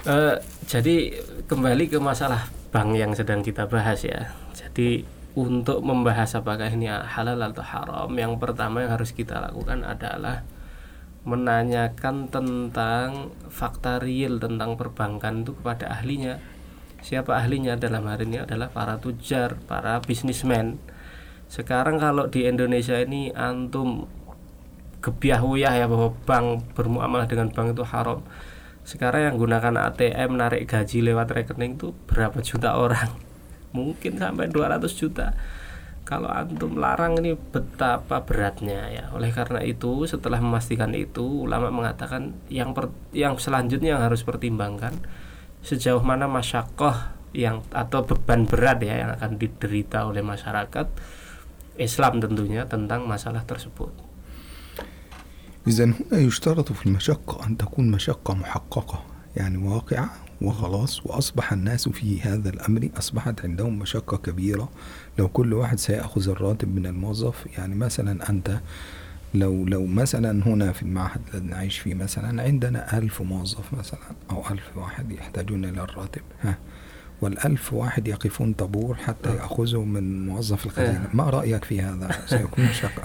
Eh, 0.00 0.36
jadi 0.64 0.96
kembali 1.44 1.92
ke 1.92 1.98
masalah 2.00 2.48
bank 2.72 2.96
yang 2.96 3.12
sedang 3.12 3.44
kita 3.44 3.68
bahas 3.68 4.00
ya. 4.04 4.32
Jadi 4.56 5.04
untuk 5.38 5.86
membahas 5.86 6.34
apakah 6.34 6.66
ini 6.74 6.90
halal 6.90 7.38
atau 7.38 7.62
haram, 7.62 8.10
yang 8.18 8.34
pertama 8.42 8.82
yang 8.82 8.98
harus 8.98 9.14
kita 9.14 9.38
lakukan 9.38 9.86
adalah 9.86 10.42
menanyakan 11.22 12.32
tentang 12.32 13.30
fakta 13.46 14.00
real 14.00 14.40
tentang 14.40 14.74
perbankan 14.74 15.44
itu 15.44 15.52
kepada 15.54 15.92
ahlinya. 15.92 16.40
siapa 17.00 17.32
ahlinya? 17.32 17.80
Dalam 17.80 18.04
hari 18.04 18.28
ini 18.28 18.44
adalah 18.44 18.68
para 18.72 19.00
tujar 19.00 19.56
para 19.68 20.02
bisnismen. 20.04 20.76
Sekarang 21.48 21.96
kalau 21.96 22.28
di 22.28 22.44
Indonesia 22.44 22.96
ini 23.00 23.32
antum 23.32 24.04
gebiah 25.00 25.40
ya 25.56 25.88
bahwa 25.88 26.12
bank 26.28 26.76
bermuamalah 26.76 27.24
dengan 27.24 27.48
bank 27.48 27.72
itu 27.72 27.84
haram. 27.88 28.20
Sekarang 28.84 29.32
yang 29.32 29.36
gunakan 29.40 29.92
ATM 29.92 30.36
narik 30.36 30.68
gaji 30.68 31.04
lewat 31.04 31.32
rekening 31.32 31.78
itu 31.78 31.96
berapa 32.04 32.36
juta 32.44 32.76
orang 32.76 33.29
mungkin 33.75 34.17
sampai 34.17 34.47
200 34.47 34.87
juta 34.95 35.35
kalau 36.05 36.29
antum 36.29 36.77
larang 36.77 37.17
ini 37.17 37.33
betapa 37.33 38.21
beratnya 38.21 38.93
ya 38.93 39.03
oleh 39.11 39.33
karena 39.33 39.65
itu 39.65 40.05
setelah 40.05 40.37
memastikan 40.37 40.93
itu 40.93 41.49
ulama 41.49 41.73
mengatakan 41.73 42.37
yang 42.47 42.77
per, 42.77 42.93
yang 43.11 43.41
selanjutnya 43.41 43.97
yang 43.97 44.03
harus 44.05 44.21
pertimbangkan 44.21 44.93
sejauh 45.65 46.05
mana 46.05 46.29
masyakoh 46.29 46.93
yang 47.35 47.65
atau 47.73 48.05
beban 48.05 48.47
berat 48.47 48.79
ya 48.85 49.01
yang 49.01 49.11
akan 49.17 49.41
diderita 49.41 50.07
oleh 50.07 50.23
masyarakat 50.23 50.87
Islam 51.75 52.23
tentunya 52.23 52.63
tentang 52.63 53.03
masalah 53.03 53.43
tersebut. 53.43 53.91
إذا 55.65 55.83
هنا 55.85 56.17
يشترط 56.21 56.71
في 56.71 56.85
المشقة 56.85 57.45
أن 57.45 57.57
تكون 57.57 57.91
مشقة 57.91 58.33
محققة 58.33 59.03
يعني 59.35 59.57
واقعة 59.57 60.09
وخلاص 60.42 61.06
وأصبح 61.06 61.52
الناس 61.52 61.88
في 61.88 62.20
هذا 62.22 62.48
الأمر 62.48 62.88
أصبحت 62.98 63.44
عندهم 63.44 63.78
مشقة 63.78 64.16
كبيرة. 64.16 64.68
لو 65.18 65.28
كل 65.28 65.52
واحد 65.52 65.78
سيأخذ 65.78 66.28
الراتب 66.28 66.74
من 66.74 66.86
الموظف 66.86 67.46
يعني 67.58 67.74
مثلا 67.74 68.30
أنت 68.30 68.60
لو 69.34 69.64
لو 69.64 69.86
مثلا 69.86 70.46
هنا 70.46 70.72
في 70.72 70.82
المعهد 70.82 71.20
الذي 71.34 71.46
نعيش 71.46 71.78
فيه 71.78 71.94
مثلا 71.94 72.42
عندنا 72.42 72.98
ألف 72.98 73.22
موظف 73.22 73.72
مثلا 73.72 74.00
أو 74.30 74.44
ألف 74.50 74.76
واحد 74.76 75.12
يحتاجون 75.12 75.64
إلى 75.64 75.82
الراتب 75.82 76.22
ها 76.42 76.58
والألف 77.20 77.72
واحد 77.72 78.08
يقفون 78.08 78.52
طابور 78.52 78.94
حتى 78.94 79.36
يأخذوا 79.36 79.84
من 79.84 80.26
موظف 80.26 80.66
الخزينة. 80.66 81.08
ما 81.12 81.30
رأيك 81.30 81.64
في 81.64 81.82
هذا؟ 81.82 82.10
سيكون 82.26 82.64
مشقة. 82.64 83.02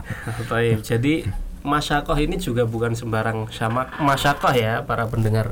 Baik, 0.50 0.80
jadi 0.90 1.28
masyakoh 1.68 2.16
ini 2.16 2.40
juga 2.40 2.64
bukan 2.64 2.96
sembarang 2.96 3.52
sama 3.52 3.92
masyakoh 4.00 4.56
ya 4.56 4.82
para 4.88 5.04
pendengar. 5.12 5.52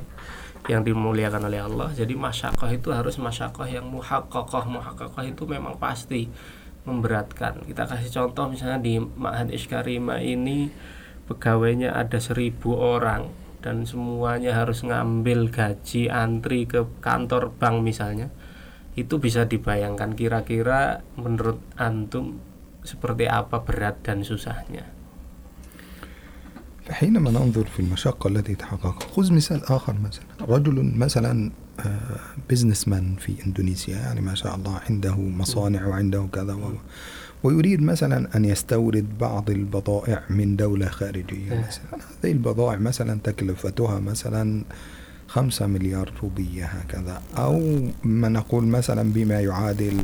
Yang 0.72 0.82
dimuliakan 0.84 1.52
oleh 1.52 1.60
Allah. 1.60 1.90
Jadi 1.92 2.16
masyakoh 2.16 2.72
itu 2.72 2.96
harus 2.96 3.20
masyakoh 3.20 3.68
yang 3.68 3.84
muhakkokoh. 3.92 4.64
Muhakkokoh 4.68 5.24
itu 5.28 5.44
memang 5.44 5.76
pasti 5.76 6.32
memberatkan. 6.88 7.64
Kita 7.64 7.88
kasih 7.88 8.12
contoh 8.12 8.52
misalnya 8.52 8.80
di 8.80 9.00
Ma'had 9.00 9.52
Iskarima 9.52 10.20
ini 10.20 10.72
pegawainya 11.28 11.96
ada 11.96 12.20
seribu 12.20 12.76
orang 12.76 13.32
dan 13.64 13.88
semuanya 13.88 14.60
harus 14.60 14.84
ngambil 14.84 15.48
gaji 15.48 16.12
antri 16.12 16.68
ke 16.68 16.84
kantor 17.00 17.56
bank 17.56 17.84
misalnya. 17.84 18.28
Itu 18.94 19.18
bisa 19.18 19.50
dibayangkan 19.50 20.14
kira-kira 20.14 21.02
menurut 21.18 21.58
antum 21.80 22.38
seperti 22.84 23.26
apa 23.26 23.64
berat 23.64 24.04
dan 24.04 24.22
susahnya. 24.22 24.93
فحينما 26.88 27.32
ننظر 27.32 27.66
في 27.66 27.80
المشقة 27.80 28.28
التي 28.28 28.56
تحققها 28.56 29.08
خذ 29.16 29.34
مثال 29.34 29.66
آخر 29.66 29.96
مثلا. 30.04 30.56
رجل 30.56 30.94
مثلا 30.96 31.52
بزنس 32.50 32.88
مان 32.88 33.16
في 33.16 33.34
إندونيسيا 33.46 33.98
يعني 33.98 34.22
ما 34.22 34.36
شاء 34.36 34.56
الله 34.56 34.80
عنده 34.90 35.16
مصانع 35.16 35.88
وعنده 35.88 36.28
كذا 36.34 36.54
و 36.54 36.74
ويريد 37.44 37.82
مثلا 37.82 38.38
أن 38.38 38.46
يستورد 38.46 39.18
بعض 39.20 39.50
البضائع 39.50 40.24
من 40.30 40.56
دولة 40.56 40.86
خارجية 40.86 41.66
مثلا. 41.68 42.00
هذه 42.24 42.32
البضائع 42.32 42.78
مثلا 42.78 43.20
تكلفتها 43.24 44.00
مثلا 44.00 44.64
خمسة 45.28 45.68
مليار 45.68 46.14
روبية 46.24 46.66
هكذا. 46.66 47.22
أو 47.38 47.90
ما 48.04 48.30
نقول 48.30 48.64
مثلا 48.64 49.14
بما 49.14 49.40
يعادل 49.40 50.04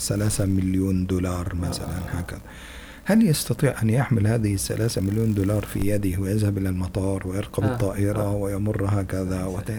ثلاثة 0.00 0.46
مليون 0.46 1.06
دولار 1.06 1.54
مثلا 1.54 2.20
هكذا. 2.20 2.40
هل 3.08 3.28
يستطيع 3.28 3.82
أن 3.82 3.90
يحمل 3.90 4.26
هذه 4.26 4.54
الثلاثة 4.54 5.00
مليون 5.00 5.34
دولار 5.34 5.64
في 5.64 5.80
يده 5.80 6.20
ويذهب 6.20 6.58
إلى 6.58 6.68
المطار 6.68 7.28
ويركب 7.28 7.62
آه. 7.62 7.72
الطائرة 7.72 8.34
ويمر 8.34 8.86
هكذا 8.88 9.44
وت... 9.44 9.70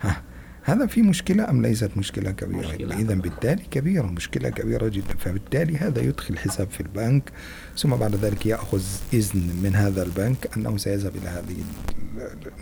ها. 0.00 0.22
هذا 0.62 0.86
في 0.86 1.02
مشكلة 1.02 1.50
أم 1.50 1.62
ليست 1.62 1.90
مشكلة 1.96 2.30
كبيرة؟ 2.30 2.68
مشكلة. 2.68 2.98
إذا 2.98 3.14
بالتالي 3.14 3.62
كبيرة 3.70 4.06
مشكلة 4.06 4.48
كبيرة 4.48 4.88
جدا 4.88 5.14
فبالتالي 5.18 5.76
هذا 5.76 6.00
يدخل 6.00 6.38
حساب 6.38 6.68
في 6.70 6.80
البنك 6.80 7.32
ثم 7.78 7.90
بعد 7.90 8.14
ذلك 8.14 8.46
يأخذ 8.46 8.82
إذن 9.12 9.60
من 9.62 9.74
هذا 9.74 10.02
البنك 10.02 10.56
أنه 10.56 10.76
سيذهب 10.76 11.12
إلى 11.16 11.28
هذه 11.28 11.56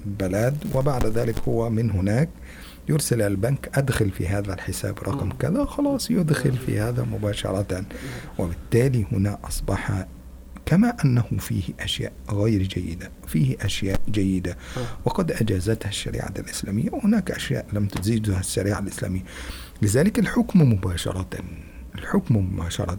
البلد 0.06 0.56
وبعد 0.74 1.06
ذلك 1.06 1.38
هو 1.48 1.70
من 1.70 1.90
هناك 1.90 2.28
يرسل 2.88 3.16
إلى 3.16 3.26
البنك 3.26 3.70
أدخل 3.74 4.10
في 4.10 4.28
هذا 4.28 4.54
الحساب 4.54 4.98
رقم. 4.98 5.30
كذا 5.30 5.64
خلاص 5.64 6.10
يدخل 6.10 6.52
في 6.52 6.80
هذا 6.80 7.02
مباشرة. 7.02 7.84
وبالتالي 8.38 9.06
هنا 9.12 9.38
أصبح 9.44 10.06
كما 10.66 10.96
أنه 11.04 11.24
فيه 11.38 11.62
أشياء 11.80 12.12
غير 12.30 12.62
جيدة 12.62 13.10
فيه 13.26 13.56
أشياء 13.60 14.00
جيدة. 14.08 14.56
وقد 15.04 15.32
أجازتها 15.32 15.88
الشريعة 15.88 16.32
الإسلامية 16.38 16.90
وهناك 16.90 17.30
أشياء 17.30 17.66
لم 17.72 17.86
تجيزها 17.86 18.40
الشريعة 18.40 18.78
الإسلامية. 18.78 19.22
لذلك 19.82 20.18
الحكم 20.18 20.72
مباشرة 20.72 21.28
الحكم 21.94 22.36
مباشرة 22.36 22.98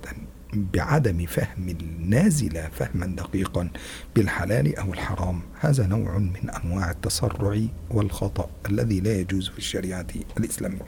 بعدم 0.53 1.25
فهم 1.25 1.69
النازلة 1.69 2.69
فهما 2.71 3.05
دقيقا 3.05 3.69
بالحلال 4.15 4.77
أو 4.77 4.93
الحرام 4.93 5.41
هذا 5.59 5.87
نوع 5.87 6.17
من 6.17 6.49
أنواع 6.63 6.91
التسرع 6.91 7.61
والخطأ 7.91 8.49
الذي 8.69 8.99
لا 8.99 9.13
يجوز 9.13 9.49
في 9.49 9.57
الشريعة 9.57 10.07
الإسلامية 10.37 10.87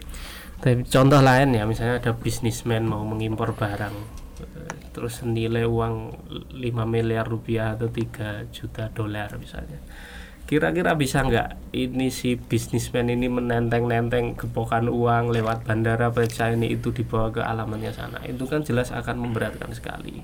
Tapi 0.58 0.90
contoh 0.90 1.22
lain 1.22 1.54
ya, 1.54 1.70
misalnya 1.70 2.02
ada 2.02 2.18
bisnismen 2.18 2.90
mau 2.90 3.06
mengimpor 3.06 3.54
barang, 3.54 3.94
eh, 4.42 4.74
terus 4.90 5.22
nilai 5.22 5.70
uang 5.70 6.18
5 6.50 6.82
miliar 6.90 7.30
rupiah 7.30 7.78
atau 7.78 7.86
3 7.94 8.50
juta 8.50 8.90
dolar 8.90 9.38
misalnya. 9.38 9.78
Kira-kira 10.48 10.96
bisa 10.96 11.28
nggak 11.28 11.76
ini 11.76 12.08
si 12.08 12.40
bisnismen 12.40 13.12
ini 13.12 13.28
menenteng-nenteng 13.28 14.40
gepokan 14.40 14.88
uang 14.88 15.36
lewat 15.36 15.68
bandara 15.68 16.08
periksa 16.08 16.56
ini 16.56 16.72
itu 16.72 16.96
dibawa 16.96 17.36
ke 17.36 17.44
alamatnya 17.44 17.92
sana? 17.92 18.24
Itu 18.24 18.48
kan 18.48 18.64
jelas 18.64 18.96
akan 18.96 19.28
memberatkan 19.28 19.76
sekali. 19.76 20.24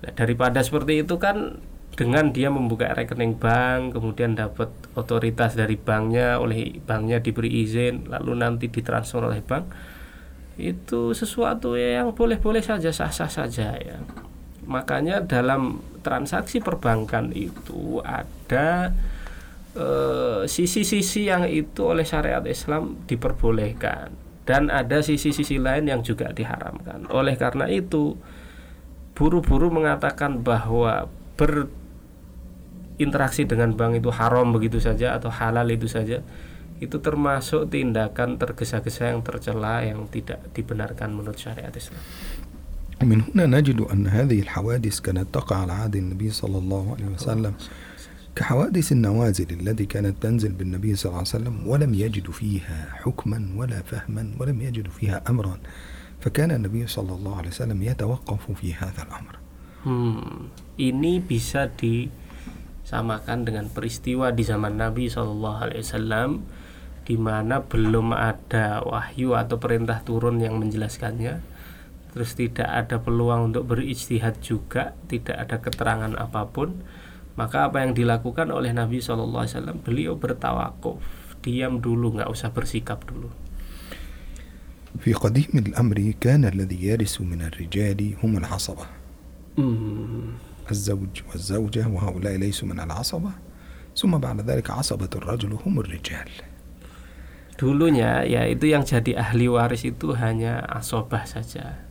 Nah, 0.00 0.12
daripada 0.16 0.64
seperti 0.64 1.04
itu 1.04 1.20
kan 1.20 1.60
dengan 1.98 2.30
dia 2.30 2.46
membuka 2.46 2.94
rekening 2.94 3.36
bank 3.42 3.98
kemudian 3.98 4.38
dapat 4.38 4.70
otoritas 4.94 5.58
dari 5.58 5.74
banknya 5.74 6.38
oleh 6.38 6.78
banknya 6.78 7.18
diberi 7.18 7.66
izin 7.66 8.06
lalu 8.06 8.38
nanti 8.38 8.70
ditransfer 8.70 9.18
oleh 9.18 9.42
bank 9.42 9.66
itu 10.62 11.10
sesuatu 11.10 11.74
yang 11.74 12.14
boleh-boleh 12.14 12.62
saja 12.62 12.94
sah-sah 12.94 13.26
saja 13.26 13.74
ya 13.82 13.98
makanya 14.62 15.26
dalam 15.26 15.82
transaksi 16.06 16.62
perbankan 16.62 17.34
itu 17.34 17.98
ada 18.06 18.94
eh, 19.77 20.47
sisi-sisi 20.47 21.25
yang 21.29 21.45
itu 21.49 21.85
oleh 21.85 22.05
syariat 22.05 22.45
Islam 22.45 22.95
diperbolehkan 23.09 24.11
dan 24.43 24.67
ada 24.67 24.99
sisi-sisi 24.99 25.55
lain 25.59 25.87
yang 25.87 26.03
juga 26.03 26.35
diharamkan 26.35 27.07
oleh 27.07 27.35
karena 27.39 27.71
itu 27.71 28.19
buru-buru 29.15 29.71
mengatakan 29.71 30.43
bahwa 30.43 31.07
berinteraksi 31.39 33.47
dengan 33.47 33.71
bank 33.77 34.03
itu 34.03 34.11
haram 34.11 34.51
begitu 34.51 34.83
saja 34.83 35.15
atau 35.15 35.31
halal 35.31 35.71
itu 35.71 35.87
saja 35.87 36.19
itu 36.83 36.99
termasuk 36.99 37.71
tindakan 37.71 38.35
tergesa-gesa 38.35 39.15
yang 39.15 39.23
tercela 39.23 39.79
yang 39.85 40.09
tidak 40.11 40.43
dibenarkan 40.51 41.15
menurut 41.15 41.39
syariat 41.39 41.71
Islam. 41.71 42.03
ومن 43.03 43.35
هنا 43.35 43.59
نجد 43.59 43.81
أن 43.81 44.07
هذه 44.07 44.39
الحوادث 44.47 44.99
كانت 44.99 45.27
تقع 45.33 45.67
على 45.67 45.73
عهد 45.73 45.95
النبي 45.95 46.29
صلى 46.29 46.57
الله 46.57 46.95
عليه 46.95 47.07
وسلم 47.19 47.53
كحوادث 48.37 48.91
النوازل 48.91 49.61
التي 49.61 49.85
كانت 49.85 50.17
تنزل 50.17 50.57
بالنبي 50.57 50.95
صلى 50.95 51.09
الله 51.09 51.21
عليه 51.21 51.37
وسلم 51.37 51.55
ولم 51.67 51.91
يجدوا 51.93 52.33
فيها 52.33 53.05
حكما 53.05 53.39
ولا 53.55 53.85
فهما 53.85 54.41
ولم 54.41 54.57
يجدوا 54.61 54.91
فيها 54.91 55.21
أمرا 55.29 55.57
فكان 56.21 56.51
النبي 56.51 56.87
صلى 56.87 57.13
الله 57.13 57.33
عليه 57.37 57.49
وسلم 57.53 57.79
يتوقف 57.83 58.51
في 58.51 58.73
هذا 58.73 59.01
الأمر 59.05 59.43
Hmm, 59.83 60.47
ini 60.79 61.19
bisa 61.19 61.67
disamakan 61.67 63.43
dengan 63.43 63.67
peristiwa 63.67 64.31
di 64.31 64.47
zaman 64.47 64.79
Nabi 64.79 65.11
Shallallahu 65.11 65.59
Alaihi 65.59 65.83
Wasallam 65.83 66.47
di 67.03 67.19
mana 67.19 67.67
belum 67.67 68.15
ada 68.15 68.79
wahyu 68.79 69.35
atau 69.35 69.59
perintah 69.59 69.99
turun 70.07 70.39
yang 70.39 70.55
menjelaskannya 70.55 71.43
terus 72.15 72.31
tidak 72.31 72.71
ada 72.71 73.03
peluang 73.03 73.51
untuk 73.51 73.75
berijtihad 73.75 74.39
juga 74.39 74.95
tidak 75.11 75.35
ada 75.35 75.59
keterangan 75.59 76.15
apapun 76.15 76.79
maka 77.37 77.65
apa 77.65 77.81
yang 77.81 77.97
dilakukan 77.97 78.53
oleh 78.53 78.69
Nabi 78.71 79.01
Shallallahu 79.01 79.41
Alaihi 79.43 79.55
Wasallam 79.57 79.77
beliau 79.81 80.13
bertawakuf 80.15 81.01
diam 81.41 81.81
dulu 81.81 82.19
nggak 82.21 82.29
usah 82.29 82.49
bersikap 82.53 83.03
dulu 83.05 83.29
في 84.93 85.13
قديم 85.13 85.73
الأمر 85.73 86.21
كان 86.21 86.45
الذي 86.45 86.85
يرث 86.85 87.21
من 87.25 87.41
الرجال 87.41 87.99
هم 88.23 88.31
العصبة 88.37 88.85
Hmm, 89.53 90.37
الزوج 90.65 91.21
والزوجة 91.29 91.85
وهؤلاء 91.85 92.33
ليسوا 92.41 92.67
من 92.69 92.79
العصبة 92.79 93.31
ثم 93.97 94.17
بعد 94.17 94.41
ذلك 94.49 94.69
عصبة 94.69 95.09
الرجل 95.15 95.57
هم 95.65 95.73
الرجال 95.79 96.29
dulunya 97.53 98.25
ya 98.25 98.49
itu 98.49 98.65
yang 98.65 98.81
jadi 98.81 99.13
ahli 99.21 99.45
waris 99.45 99.85
itu 99.85 100.13
hanya 100.17 100.65
asobah 100.73 101.25
saja 101.29 101.85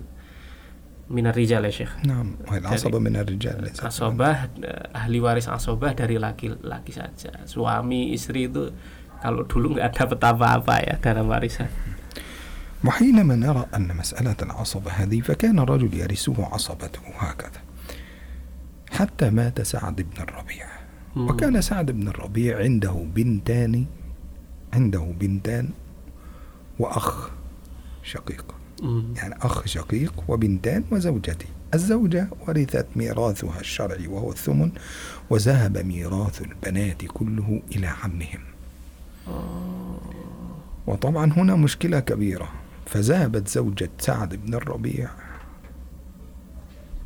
Minar 1.08 1.36
rijal 1.36 1.64
ya 1.64 1.72
Syekh 1.72 1.94
نعم 2.04 2.36
والعصبة 2.52 3.00
من 3.00 3.16
الرجال 3.16 3.64
eh, 3.64 4.98
ahli 4.98 5.18
waris 5.24 5.48
asobah 5.48 5.96
dari 5.96 6.20
laki-laki 6.20 6.92
saja 6.92 7.48
suami 7.48 8.12
istri 8.12 8.52
itu 8.52 8.72
kalau 9.24 9.48
dulu 9.48 9.80
nggak 9.80 9.92
dapat 9.96 10.20
apa-apa 10.20 10.76
ya 10.84 10.96
dalam 11.00 11.32
warisan 11.32 11.72
وحينما 12.86 13.36
نرى 13.36 13.66
أن 13.76 13.90
مسألة 13.90 14.36
العصبة 14.42 14.92
هذه 14.92 15.22
فكان 15.22 15.60
الرجل 15.60 15.94
يرثه 15.94 16.46
عصبته 16.46 17.02
هكذا 17.18 17.62
حتى 18.92 19.30
مات 19.30 19.62
سعد 19.62 20.02
بن 20.02 20.22
الربيع. 20.22 20.68
وكان 21.18 21.62
سعد 21.62 21.92
بن 21.92 22.08
الربيع 22.08 22.58
عنده 22.58 23.06
بنتان 23.16 23.86
عنده 24.74 25.14
بنتان 25.20 25.70
وأخ 26.80 27.30
شقيق. 28.04 28.46
يعني 29.16 29.36
أخ 29.42 29.66
شقيق 29.68 30.24
وبنتان 30.28 30.84
وزوجتي. 30.92 31.48
الزوجة 31.74 32.28
ورثت 32.48 32.86
ميراثها 32.96 33.60
الشرعي 33.60 34.08
وهو 34.08 34.32
الثمن 34.32 34.72
وذهب 35.30 35.78
ميراث 35.78 36.42
البنات 36.42 37.06
كله 37.06 37.62
إلى 37.76 37.88
عمهم. 37.88 38.44
وطبعا 40.88 41.34
هنا 41.34 41.56
مشكلة 41.56 42.00
كبيرة. 42.00 42.50
فذهبت 42.86 43.48
زوجة 43.48 43.90
سعد 44.00 44.36
بن 44.36 44.54
الربيع 44.54 45.10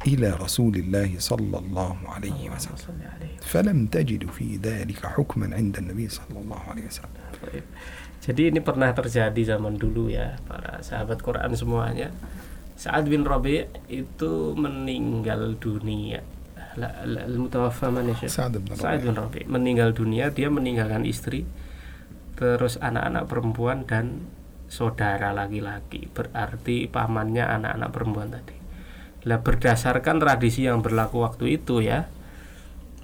إلى 0.07 0.29
رسول 0.29 0.75
الله 0.75 1.15
صلى 1.17 1.57
الله 1.57 1.97
عليه 2.05 2.49
وسلم. 2.49 2.75
فلم 3.41 3.85
تجد 3.85 4.29
في 4.29 4.57
ذلك 4.57 5.05
حكما 5.05 5.55
عند 5.55 5.77
النبي 5.77 6.09
صلى 6.09 6.39
الله 6.43 6.59
عليه 6.59 6.85
وسلم. 6.87 7.09
Baik. 7.41 7.63
Jadi 8.21 8.53
ini 8.53 8.61
pernah 8.61 8.93
terjadi 8.93 9.57
zaman 9.57 9.81
dulu 9.81 10.13
ya 10.13 10.37
para 10.45 10.77
sahabat 10.85 11.25
Quran 11.25 11.57
semuanya. 11.57 12.13
saat 12.81 13.05
bin 13.05 13.21
Rabi 13.21 13.65
itu 13.89 14.57
meninggal 14.57 15.53
dunia. 15.61 16.21
Sa'ad 18.81 19.03
bin 19.03 19.13
Rabi 19.13 19.43
meninggal 19.45 19.91
dunia, 19.93 20.33
dia 20.33 20.47
meninggalkan 20.49 21.05
istri 21.05 21.45
terus 22.39 22.81
anak-anak 22.81 23.29
perempuan 23.29 23.85
dan 23.85 24.25
saudara 24.65 25.29
laki-laki. 25.35 26.09
Berarti 26.09 26.89
pamannya 26.89 27.43
anak-anak 27.43 27.89
perempuan 27.91 28.29
tadi. 28.33 28.57
Lah 29.29 29.45
berdasarkan 29.45 30.17
tradisi 30.17 30.65
yang 30.65 30.81
berlaku 30.81 31.21
waktu 31.21 31.61
itu 31.61 31.85
ya, 31.85 32.09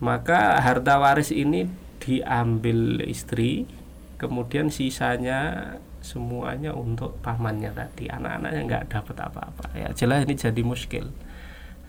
maka 0.02 0.58
harta 0.64 0.98
waris 0.98 1.30
ini 1.30 1.70
diambil 2.02 3.04
istri 3.06 3.70
kemudian 4.19 4.71
sisanya 4.71 5.73
semuanya 6.03 6.75
untuk 6.75 7.19
pamannya 7.23 7.71
tadi. 7.75 8.11
Anak-anaknya 8.11 8.61
nggak 8.67 8.85
dapat 8.91 9.17
apa-apa. 9.19 9.67
Ya 9.79 9.89
jelas 9.95 10.27
ini 10.27 10.35
jadi 10.35 10.63
muskil. 10.67 11.11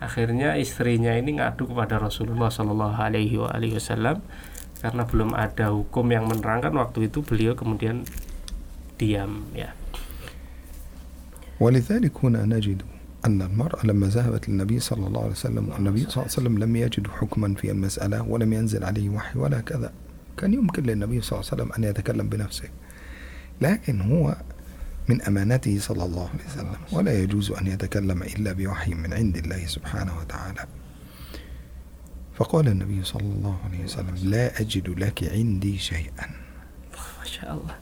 Akhirnya 0.02 0.60
istrinya 0.60 1.16
ini 1.16 1.40
ngadu 1.40 1.70
kepada 1.70 1.96
Rasulullah 2.02 2.52
Shallallahu 2.52 2.98
Alaihi 3.00 3.40
Wasallam 3.40 4.20
karena 4.84 5.08
belum 5.08 5.32
ada 5.32 5.72
hukum 5.72 6.12
yang 6.12 6.28
menerangkan 6.28 6.76
waktu 6.76 7.08
itu 7.08 7.24
beliau 7.24 7.56
kemudian 7.56 8.04
diam 9.00 9.48
ya. 9.56 9.72
ولذلك 11.64 12.12
هنا 12.24 12.46
نجد 12.46 12.84
أن 13.26 13.42
المرأة 13.42 13.86
لما 13.86 14.08
ذهبت 14.08 14.50
للنبي 14.50 14.80
صلى 14.80 15.08
الله 15.08 15.22
عليه 15.22 15.32
وسلم 15.32 15.70
والنبي 15.70 16.00
صلى 16.00 16.12
الله 16.12 16.28
عليه 16.28 16.40
وسلم 16.40 16.56
لم 16.60 16.76
يجد 16.76 17.08
حكما 17.08 17.56
في 17.56 17.72
المسألة 17.72 18.22
ولم 18.28 18.54
ينزل 18.54 18.84
عليه 18.84 19.10
وحي 19.10 19.40
ولا 19.40 19.62
كذا 19.62 19.94
كان 20.39 20.55
يمكن 20.55 20.83
للنبي 20.83 21.21
صلى 21.21 21.33
الله 21.35 21.47
عليه 21.51 21.55
وسلم 21.55 21.71
أن 21.75 21.83
يتكلم 21.91 22.27
بنفسه 22.29 22.71
لكن 23.61 24.01
هو 24.01 24.37
من 25.09 25.23
أمانته 25.23 25.75
صلى 25.79 26.05
الله 26.05 26.29
عليه 26.35 26.47
وسلم 26.47 26.81
ولا 26.93 27.13
يجوز 27.13 27.51
أن 27.59 27.67
يتكلم 27.67 28.23
إلا 28.23 28.53
بوحي 28.53 28.95
من 28.95 29.11
عند 29.13 29.37
الله 29.37 29.67
سبحانه 29.67 30.15
وتعالى 30.19 30.65
فقال 32.39 32.69
النبي 32.69 33.05
صلى 33.05 33.29
الله 33.35 33.57
عليه 33.65 33.85
وسلم 33.85 34.15
لا 34.31 34.61
أجد 34.61 34.89
لك 34.89 35.19
عندي 35.33 35.79
شيئا 35.79 36.49
Masya 37.29 37.45
Allah. 37.55 37.77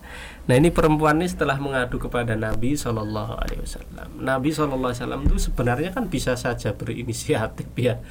Nah 0.51 0.55
ini 0.59 0.75
perempuan 0.75 1.23
ini 1.23 1.31
setelah 1.31 1.55
mengadu 1.63 2.03
kepada 2.03 2.35
Nabi 2.35 2.75
Shallallahu 2.75 3.39
Alaihi 3.39 3.63
Wasallam. 3.63 4.09
Nabi 4.19 4.51
Shallallahu 4.51 4.91
Alaihi 4.91 5.01
Wasallam 5.07 5.23
itu 5.23 5.37
sebenarnya 5.39 5.91
kan 5.95 6.05
bisa 6.11 6.35
saja 6.35 6.75
berinisiatif 6.75 7.71
ya 7.79 8.03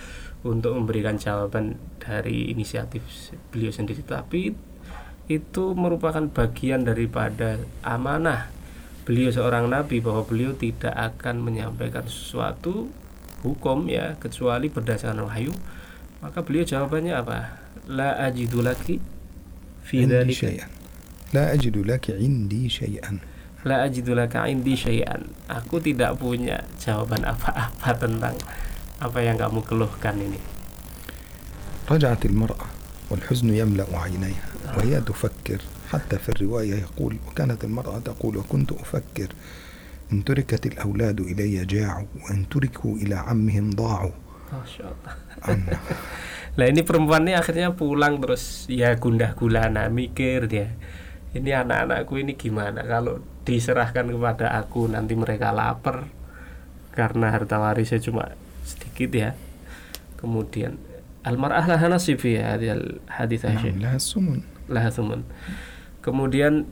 untuk 0.46 0.78
memberikan 0.78 1.18
jawaban 1.18 1.82
dari 1.98 2.54
inisiatif 2.54 3.02
beliau 3.50 3.74
sendiri. 3.74 4.06
Tapi 4.06 4.54
itu 5.26 5.64
merupakan 5.74 6.22
bagian 6.30 6.86
daripada 6.86 7.58
amanah 7.82 8.54
beliau 9.10 9.34
seorang 9.34 9.66
nabi 9.66 10.02
bahwa 10.02 10.22
beliau 10.26 10.54
tidak 10.54 10.94
akan 10.94 11.42
menyampaikan 11.42 12.06
sesuatu 12.06 12.90
hukum 13.42 13.90
ya 13.90 14.18
kecuali 14.22 14.70
berdasarkan 14.70 15.26
wahyu. 15.26 15.54
Maka 16.22 16.46
beliau 16.46 16.66
jawabannya 16.66 17.14
apa? 17.18 17.62
La 17.90 18.18
ajidu 18.22 18.62
laki 18.62 19.02
fi 19.86 20.06
la 21.34 21.54
ajidu 21.54 21.82
laki 21.86 22.16
indi 22.22 22.70
syai'an. 22.70 23.18
La 23.66 23.86
ajidu 23.86 24.14
laki 24.14 24.40
indi 24.46 24.78
syai'an. 24.78 25.26
Aku 25.50 25.82
tidak 25.82 26.22
punya 26.22 26.62
jawaban 26.78 27.26
apa-apa 27.26 27.98
tentang 27.98 28.38
apa 29.01 29.19
yang 29.25 29.37
kamu 29.41 29.63
keluhkan 29.65 30.17
ini. 30.21 30.41
رجعت 31.91 32.23
المرأة 32.27 32.67
والحزن 33.11 33.51
يملأ 33.51 33.91
عينيها 33.91 34.79
وهي 34.79 35.01
تفكر 35.03 35.59
حتى 35.91 36.19
في 36.23 36.29
الرواية 36.29 36.75
يقول 36.87 37.19
وكانت 37.27 37.65
المرأة 37.67 37.99
تقول 37.99 38.37
وكنت 38.37 38.73
أفكر 38.73 39.29
إن 40.13 40.23
تركت 40.23 40.67
الأولاد 40.67 41.21
إلي 41.21 41.67
جاعوا 41.67 42.07
وإن 42.23 42.47
تركوا 42.47 42.95
إلى 42.95 43.15
عمهم 43.15 43.71
ضاعوا 43.75 44.15
Masya 44.51 44.83
Allah. 44.83 45.15
عنا 45.47 45.79
Lah 46.59 46.67
ini 46.67 46.83
perempuan 46.83 47.23
ini 47.23 47.39
akhirnya 47.39 47.71
pulang 47.75 48.19
terus 48.19 48.67
ya 48.67 48.99
gundah 48.99 49.39
gulana 49.39 49.87
mikir 49.87 50.51
dia. 50.51 50.75
Ini 51.31 51.63
anak-anakku 51.63 52.19
ini 52.19 52.35
gimana 52.35 52.83
kalau 52.83 53.23
diserahkan 53.47 54.11
kepada 54.11 54.51
aku 54.59 54.91
nanti 54.91 55.15
mereka 55.15 55.55
lapar 55.55 56.11
karena 56.91 57.31
harta 57.31 57.63
warisnya 57.63 58.03
cuma 58.03 58.35
sedikit 58.95 59.11
ya. 59.11 59.31
Kemudian 60.21 60.79
almar'ah 61.27 61.67
laha 61.67 61.91
nasib 61.91 62.23
ya 62.25 62.55
hadis 63.11 63.43
نعم 63.45 63.77
لها 63.83 63.97
السمن 63.99 64.41
lah 64.71 64.87
teman. 64.89 65.27
Kemudian 66.01 66.65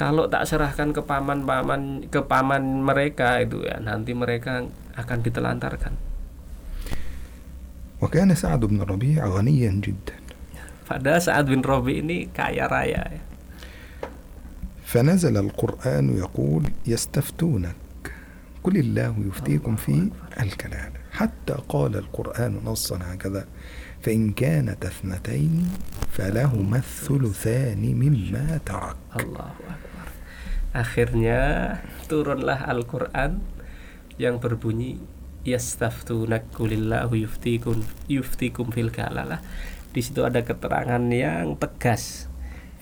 kalau 0.00 0.26
tak 0.32 0.48
serahkan 0.48 0.96
ke 0.96 1.04
paman-paman 1.04 2.08
ke 2.08 2.24
paman 2.24 2.82
mereka 2.82 3.38
itu 3.44 3.60
ya 3.62 3.76
nanti 3.78 4.16
mereka 4.16 4.64
akan 4.96 5.18
ditelantarkan. 5.20 5.94
وكان 7.98 8.30
سعد 8.34 8.62
بن 8.62 8.78
الربيع 8.86 9.26
غنيا 9.26 9.70
جدا 9.82 10.16
Padahal 10.88 11.20
saat 11.20 11.44
bin 11.44 11.60
Robi 11.60 12.00
ini 12.00 12.32
kaya 12.32 12.64
raya 12.64 13.02
ya. 13.12 13.22
فنزل 14.88 15.36
القرآن 15.36 16.16
يقول 16.16 16.72
يستفتونك 16.88 17.76
قل 18.64 18.76
الله 18.76 19.14
يفتيكم 19.32 19.76
في 19.76 20.10
الكلالة 20.40 20.98
حتى 21.12 21.56
قال 21.68 21.96
القرآن 21.96 22.60
نصا 22.64 22.98
هكذا 23.02 23.46
فإن 24.02 24.32
كانت 24.32 24.84
اثنتين 24.84 25.66
فلهما 26.12 26.78
الثلثان 26.78 27.82
مما 27.82 28.60
ترك 28.66 28.96
Allahu 29.18 29.62
Akbar. 29.66 30.06
Akhirnya 30.76 31.40
turunlah 32.06 32.68
Al-Qur'an 32.68 33.40
yang 34.20 34.38
berbunyi 34.38 35.00
yastaftunak 35.48 36.50
kulillahu 36.52 37.16
yuftikum 37.16 37.82
yuftikum 38.06 38.68
fil 38.70 38.92
kalalah. 38.92 39.40
Di 39.90 40.04
situ 40.04 40.22
ada 40.22 40.44
keterangan 40.44 41.00
yang 41.08 41.56
tegas. 41.56 42.28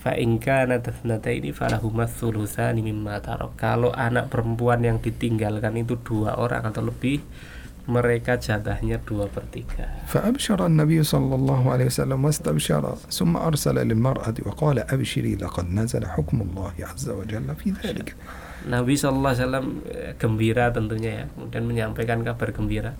Fa 0.01 0.13
in 0.13 0.37
kanat 0.37 0.87
ini 1.27 1.51
falahuma 1.51 2.05
thulutsani 2.05 2.85
mimma 2.85 3.17
tarak. 3.19 3.57
Kalau 3.57 3.91
anak 3.91 4.29
perempuan 4.29 4.85
yang 4.85 5.01
ditinggalkan 5.01 5.73
itu 5.75 5.97
dua 5.99 6.37
orang 6.37 6.69
atau 6.69 6.85
lebih, 6.85 7.19
mereka 7.87 8.35
jatahnya 8.35 8.99
dua 9.01 9.31
per 9.31 9.47
tiga. 9.47 9.87
فأبشر 10.07 10.59
النبي 10.65 11.03
صلى 11.03 11.33
الله 11.35 11.61
عليه 11.71 11.85
وسلم 11.91 12.19
واستبشر 12.19 12.83
ثم 13.11 13.33
أرسل 13.37 13.75
للمرأة 13.87 14.35
وقال 14.45 14.79
أبشري 14.79 15.35
لقد 15.35 15.65
نزل 15.71 16.03
حكم 16.05 16.37
الله 16.41 16.73
عز 16.79 17.09
وجل 17.09 17.47
في 17.55 17.73
ذلك 17.83 18.15
Nabi 18.67 18.99
Shallallahu 18.99 19.31
Alaihi 19.31 19.43
Wasallam 19.47 19.67
eh, 19.87 20.11
gembira 20.19 20.73
tentunya 20.75 21.23
ya, 21.23 21.25
kemudian 21.31 21.63
menyampaikan 21.63 22.19
kabar 22.25 22.51
gembira. 22.51 22.91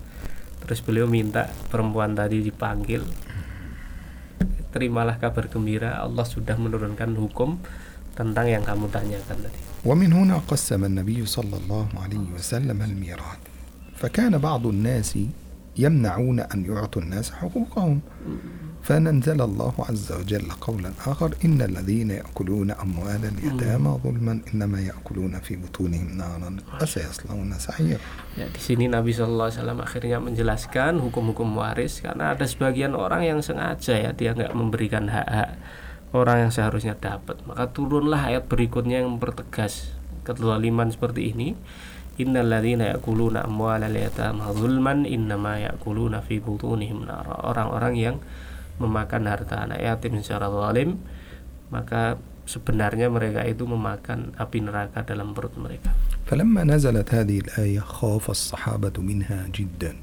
Terus 0.64 0.80
beliau 0.80 1.04
minta 1.04 1.52
perempuan 1.68 2.16
tadi 2.16 2.40
dipanggil. 2.40 3.04
Terimalah 4.73 5.21
kabar 5.21 5.45
gembira, 5.53 6.01
Allah 6.01 6.25
sudah 6.25 6.57
menurunkan 6.57 7.13
hukum 7.13 7.61
tentang 8.17 8.49
yang 8.49 8.65
kamu 8.65 8.89
tanyakan 8.89 9.37
tadi. 9.45 9.59
ومن 9.85 10.13
هنا 10.15 10.47
قسم 10.47 10.79
النبي 10.85 11.25
صلى 11.25 11.55
الله 11.59 11.87
عليه 12.03 12.25
وسلم 12.39 12.81
الميراث 12.81 13.39
فكان 13.99 14.37
بعض 14.39 14.67
الناس 14.67 15.19
يمنعون 15.77 16.39
أن 16.39 16.59
يعطوا 16.65 17.01
الناس 17.01 17.31
حقوقهم 17.31 17.99
فننزل 18.88 19.40
الله 19.40 19.74
عز 19.88 20.12
وجل 20.12 20.48
قولا 20.64 20.90
آخر 21.06 21.36
إن 21.44 21.60
الذين 21.62 22.10
يأكلون 22.10 22.70
أموال 22.70 23.20
اليتامى 23.36 24.00
ظلما 24.04 24.40
إنما 24.54 24.80
يأكلون 24.80 25.34
في 25.44 25.60
بطونهم 25.60 26.16
نارا 26.16 26.56
وسيصلون 26.80 27.52
سعيرا 27.52 28.00
Ya, 28.38 28.46
di 28.46 28.62
sini 28.62 28.86
Nabi 28.86 29.10
Shallallahu 29.10 29.50
Alaihi 29.50 29.60
Wasallam 29.60 29.80
akhirnya 29.82 30.18
menjelaskan 30.22 31.02
hukum-hukum 31.02 31.58
waris 31.58 31.98
karena 31.98 32.38
ada 32.38 32.46
sebagian 32.46 32.94
orang 32.94 33.26
yang 33.26 33.42
sengaja 33.42 33.98
ya 33.98 34.14
dia 34.14 34.30
nggak 34.30 34.54
memberikan 34.54 35.10
hak-hak 35.10 35.58
orang 36.14 36.46
yang 36.46 36.52
seharusnya 36.54 36.94
dapat. 36.94 37.42
Maka 37.50 37.66
turunlah 37.74 38.30
ayat 38.30 38.46
berikutnya 38.46 39.02
yang 39.02 39.18
mempertegas 39.18 39.90
kezaliman 40.22 40.94
seperti 40.94 41.34
ini. 41.34 41.58
Innalladzina 42.18 42.94
ya'kuluna 42.94 43.42
amwalal 43.42 43.94
yatama 43.94 44.54
zulman 44.54 45.02
innama 45.02 45.58
ya'kuluna 45.58 46.22
fi 46.22 46.38
butunihim 46.38 47.10
nar. 47.10 47.26
Orang-orang 47.42 47.94
yang 47.98 48.16
memakan 48.82 49.26
harta 49.26 49.66
anak 49.66 49.82
yatim 49.82 50.22
secara 50.22 50.46
zalim 50.48 50.98
maka 51.68 52.16
sebenarnya 52.48 53.12
mereka 53.12 53.44
itu 53.44 53.68
memakan 53.68 54.32
api 54.40 54.64
neraka 54.64 55.04
dalam 55.04 55.36
perut 55.36 55.52
mereka. 55.60 55.92
فلما 56.28 56.64
نزلت 56.64 57.08
هذه 57.14 57.38
الآية 57.40 57.80
خاف 57.80 58.30
الصحابة 58.30 58.92
منها 59.00 59.48
جدا 59.48 59.96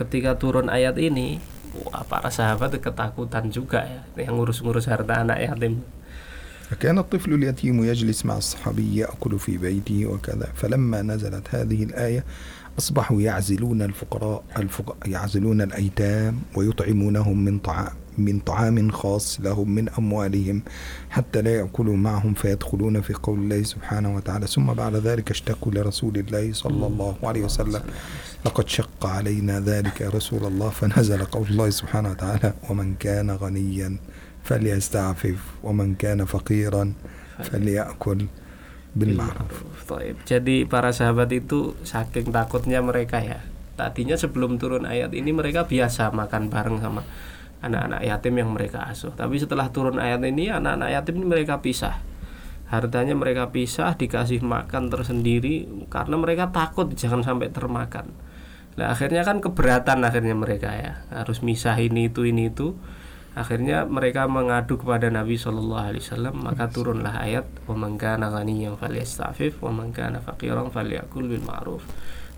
ketika 0.00 0.32
turun 0.40 0.72
ayat 0.72 0.96
ini 0.96 1.36
wah, 1.84 2.00
para 2.08 2.32
sahabat 2.32 2.80
ketakutan 2.80 3.52
juga 3.52 3.84
ya 3.84 4.00
yang 4.24 4.40
ngurus-ngurus 4.40 4.88
harta 4.88 5.20
anak 5.20 5.36
yatim 5.44 5.84
فكان 6.70 6.98
الطفل 6.98 7.34
اليتيم 7.34 7.84
يجلس 7.84 8.26
مع 8.26 8.38
الصحابي 8.38 8.96
يأكل 8.96 9.38
في 9.38 9.58
بيته 9.58 10.06
وكذا 10.06 10.48
فلما 10.54 11.02
نزلت 11.02 11.54
هذه 11.54 11.82
الآية 11.84 12.24
أصبحوا 12.78 13.20
يعزلون 13.20 13.82
الفقراء 13.82 14.42
الفق... 14.56 14.96
يعزلون 15.06 15.60
الأيتام 15.60 16.38
ويطعمونهم 16.56 17.36
من 17.44 17.58
طعام 17.58 17.92
من 18.17 18.39
طعام 18.39 18.91
خاص 18.91 19.41
لهم 19.41 19.75
من 19.75 19.89
أموالهم 19.89 20.61
حتى 21.09 21.41
لا 21.41 21.55
يأكلوا 21.55 21.95
معهم 21.95 22.33
فيدخلون 22.33 23.01
في 23.01 23.13
قول 23.13 23.39
الله 23.39 23.63
سبحانه 23.63 24.15
وتعالى 24.15 24.47
ثم 24.47 24.73
بعد 24.73 24.95
ذلك 24.95 25.31
اشتكوا 25.31 25.71
لرسول 25.71 26.17
الله 26.17 26.53
صلى 26.53 26.87
الله 26.87 27.15
عليه 27.23 27.43
وسلم 27.43 27.81
لقد 28.45 28.67
شق 28.69 29.05
علينا 29.05 29.59
ذلك 29.59 30.01
يا 30.01 30.09
رسول 30.09 30.45
الله 30.45 30.69
فنزل 30.69 31.25
قول 31.25 31.47
الله 31.47 31.69
سبحانه 31.69 32.09
وتعالى 32.11 32.53
ومن 32.69 32.95
كان 32.99 33.31
غنيا 33.31 33.97
فليستعفف 34.43 35.39
ومن 35.63 35.95
كان 35.95 36.25
فقيرا 36.25 36.93
فليأكل 37.43 38.19
بالمعروف 38.95 39.55
Taib. 39.85 40.17
Jadi 40.25 40.65
para 40.65 40.89
sahabat 40.89 41.29
itu 41.29 41.77
saking 41.85 42.33
takutnya 42.33 42.81
mereka 42.81 43.21
ya. 43.21 43.37
Tadinya 43.77 44.17
sebelum 44.17 44.57
turun 44.57 44.87
ayat 44.89 45.13
ini 45.13 45.29
mereka 45.29 45.69
biasa 45.69 46.09
makan 46.09 46.49
bareng 46.49 46.81
sama 46.81 47.05
anak-anak 47.63 48.01
yatim 48.03 48.35
yang 48.39 48.49
mereka 48.51 48.87
asuh. 48.89 49.13
Tapi 49.15 49.39
setelah 49.39 49.71
turun 49.71 50.01
ayat 50.01 50.23
ini, 50.25 50.51
anak-anak 50.51 50.89
yatim 50.91 51.21
ini 51.21 51.25
mereka 51.27 51.63
pisah. 51.63 52.01
Hartanya 52.65 53.13
mereka 53.13 53.53
pisah, 53.53 53.93
dikasih 53.93 54.41
makan 54.41 54.89
tersendiri 54.89 55.69
karena 55.87 56.17
mereka 56.17 56.49
takut 56.49 56.89
jangan 56.97 57.21
sampai 57.21 57.53
termakan. 57.53 58.09
Nah, 58.75 58.91
akhirnya 58.91 59.23
kan 59.23 59.39
keberatan 59.39 60.03
akhirnya 60.03 60.35
mereka 60.35 60.73
ya. 60.75 61.07
Harus 61.13 61.39
misah 61.45 61.77
ini 61.79 62.11
itu 62.11 62.27
ini 62.27 62.51
itu. 62.51 62.75
Akhirnya 63.35 63.83
mereka 63.83 64.31
mengadu 64.31 64.79
kepada 64.79 65.11
Nabi 65.11 65.35
Shallallahu 65.35 65.85
alaihi 65.91 66.03
wasallam, 66.07 66.35
maka 66.39 66.71
turunlah 66.71 67.19
ayat 67.19 67.43
wa 67.67 67.75
man 67.75 67.99
yang 67.99 68.79
faliyastafif, 68.79 69.59
falyastafif 69.59 69.59
wa 69.59 69.71
man 69.75 69.91
ma'ruf. 71.43 71.83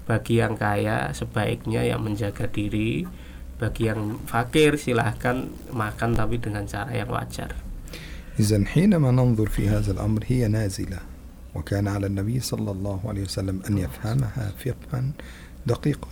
Bagi 0.10 0.42
yang 0.42 0.58
kaya 0.58 1.14
sebaiknya 1.14 1.86
yang 1.86 2.02
menjaga 2.02 2.50
diri, 2.50 3.06
Bagi 3.58 3.90
yang 3.90 4.22
fakir 4.30 4.78
silahkan 4.78 5.50
makan 5.74 6.14
tapi 6.14 6.38
dengan 6.38 6.70
cara 6.70 6.94
yang 6.94 7.10
wajar. 7.10 7.54
إذا 8.40 8.66
حينما 8.66 9.12
ننظر 9.12 9.50
في 9.50 9.70
هذا 9.70 9.92
الأمر 9.92 10.24
هي 10.28 10.48
نازلة 10.48 11.00
وكان 11.56 11.88
على 11.88 12.08
النبي 12.08 12.40
صلى 12.40 12.72
الله 12.72 13.00
عليه 13.06 13.22
وسلم 13.22 13.62
أن 13.70 13.78
يفهمها 13.78 14.54
فقها 14.62 15.04
دقيقا 15.66 16.08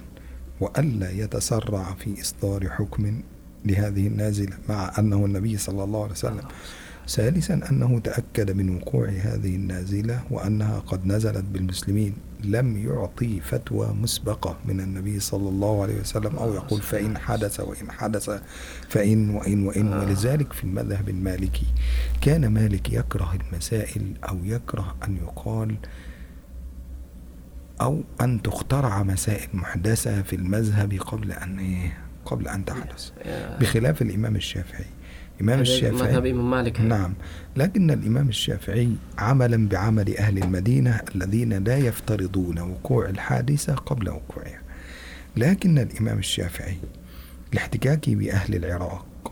وألا 0.59 1.11
يتسرع 1.11 1.93
في 1.93 2.21
إصدار 2.21 2.69
حكم 2.69 3.21
لهذه 3.65 4.07
النازلة 4.07 4.57
مع 4.69 4.91
أنه 4.99 5.25
النبي 5.25 5.57
صلى 5.57 5.83
الله 5.83 6.03
عليه 6.03 6.11
وسلم 6.11 6.47
ثالثا 7.09 7.61
أنه 7.69 7.99
تأكد 7.99 8.51
من 8.51 8.75
وقوع 8.75 9.09
هذه 9.09 9.55
النازلة 9.55 10.23
وأنها 10.31 10.79
قد 10.79 11.05
نزلت 11.05 11.45
بالمسلمين 11.53 12.13
لم 12.51 12.77
يعطي 12.87 13.39
فتوى 13.39 13.87
مسبقة 13.93 14.57
من 14.65 14.79
النبي 14.79 15.19
صلى 15.19 15.49
الله 15.49 15.81
عليه 15.83 15.99
وسلم 15.99 16.35
أو 16.35 16.53
يقول 16.53 16.81
فإن 16.81 17.17
حدث 17.17 17.59
وإن 17.59 17.91
حدث 17.91 18.29
فإن 18.89 19.29
وإن 19.29 19.67
وإن. 19.67 19.93
ولذلك 19.93 20.53
في 20.53 20.63
المذهب 20.63 21.09
المالكي 21.09 21.65
كان 22.21 22.47
مالك 22.47 22.93
يكره 22.93 23.33
المسائل 23.33 24.13
أو 24.29 24.37
يكره 24.43 24.95
أن 25.03 25.17
يقال 25.17 25.75
أو 27.81 28.03
أن 28.21 28.41
تخترع 28.41 29.03
مسائل 29.03 29.47
محدثة 29.53 30.21
في 30.21 30.35
المذهب 30.35 30.93
قبل 30.93 31.31
أن 31.31 31.59
إيه؟ 31.59 31.97
قبل 32.25 32.47
أن 32.47 32.65
تحدث. 32.65 33.09
Ya, 33.09 33.61
بخلاف 33.61 34.01
الإمام 34.01 34.35
الشافعي. 34.35 34.85
الإمام 35.35 35.61
الشافعي. 35.61 36.33
Imam 36.33 36.49
Malik 36.51 36.77
ya. 36.77 36.81
نعم. 36.81 37.13
لكن 37.55 37.91
الإمام 37.91 38.29
الشافعي 38.29 38.89
عملا 39.17 39.67
بعمل 39.67 40.17
أهل 40.17 40.37
المدينة 40.37 41.01
الذين 41.15 41.63
لا 41.63 41.77
يفترضون 41.77 42.59
وقوع 42.59 43.09
الحادثة 43.09 43.75
قبل 43.75 44.09
وقوعها. 44.09 44.61
لكن 45.37 45.77
الإمام 45.79 46.17
الشافعي 46.17 46.77
لاحتكاكه 47.53 48.15
بأهل 48.15 48.55
العراق 48.55 49.31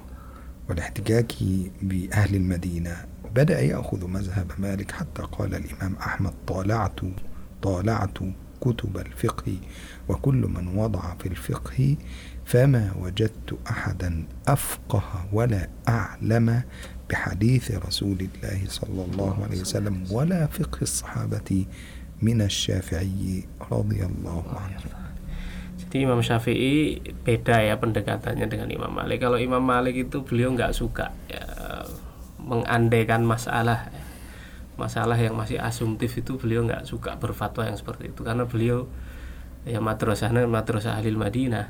والاحتكاك 0.70 1.34
بأهل 1.82 2.36
المدينة 2.36 2.96
بدأ 3.36 3.62
يأخذ 3.62 4.08
مذهب 4.08 4.52
مالك 4.60 4.92
حتى 4.92 5.22
قال 5.22 5.56
الإمام 5.56 5.96
أحمد 5.96 6.34
طالعت 6.48 7.00
طالعت 7.62 8.18
كتب 8.64 8.98
الفقه 8.98 9.58
وكل 10.10 10.42
من 10.48 10.66
وضع 10.80 11.04
في 11.20 11.28
الفقه 11.28 11.96
فما 12.46 12.96
وجدت 13.00 13.60
أحدا 13.70 14.24
أفقه 14.48 15.04
ولا 15.32 15.68
أعلم 15.90 16.64
بحديث 17.10 17.72
رسول 17.88 18.20
الله 18.24 18.60
صلى 18.68 19.02
الله 19.12 19.34
عليه 19.44 19.60
وسلم 19.62 19.96
ولا 20.12 20.48
فقه 20.48 20.82
الصحابة 20.82 21.66
من 22.22 22.42
الشافعي 22.42 23.44
رضي 23.72 24.00
الله 24.06 24.44
عنه 24.48 25.04
Jadi 25.74 26.10
Imam 26.10 26.26
Syafi'i 26.26 27.06
beda 27.22 27.62
ya 27.62 27.78
pendekatannya 27.78 28.50
dengan 28.50 28.66
Imam 28.74 28.90
Malik. 28.90 29.22
Kalau 29.22 29.38
Imam 29.38 29.62
Malik 29.62 30.10
itu 30.10 30.26
beliau 30.26 30.50
nggak 30.50 30.74
suka 30.74 31.14
ya, 31.30 31.46
mengandaikan 32.42 33.22
masalah 33.22 33.94
masalah 34.76 35.18
yang 35.20 35.38
masih 35.38 35.62
asumtif 35.62 36.18
itu 36.18 36.38
beliau 36.38 36.66
nggak 36.66 36.90
suka 36.90 37.18
berfatwa 37.22 37.70
yang 37.70 37.78
seperti 37.78 38.10
itu 38.10 38.22
karena 38.26 38.50
beliau 38.50 38.90
ya 39.64 39.80
madrasahnya 39.80 40.46
madrasah 40.50 41.00
ahli 41.00 41.14
Madinah. 41.14 41.68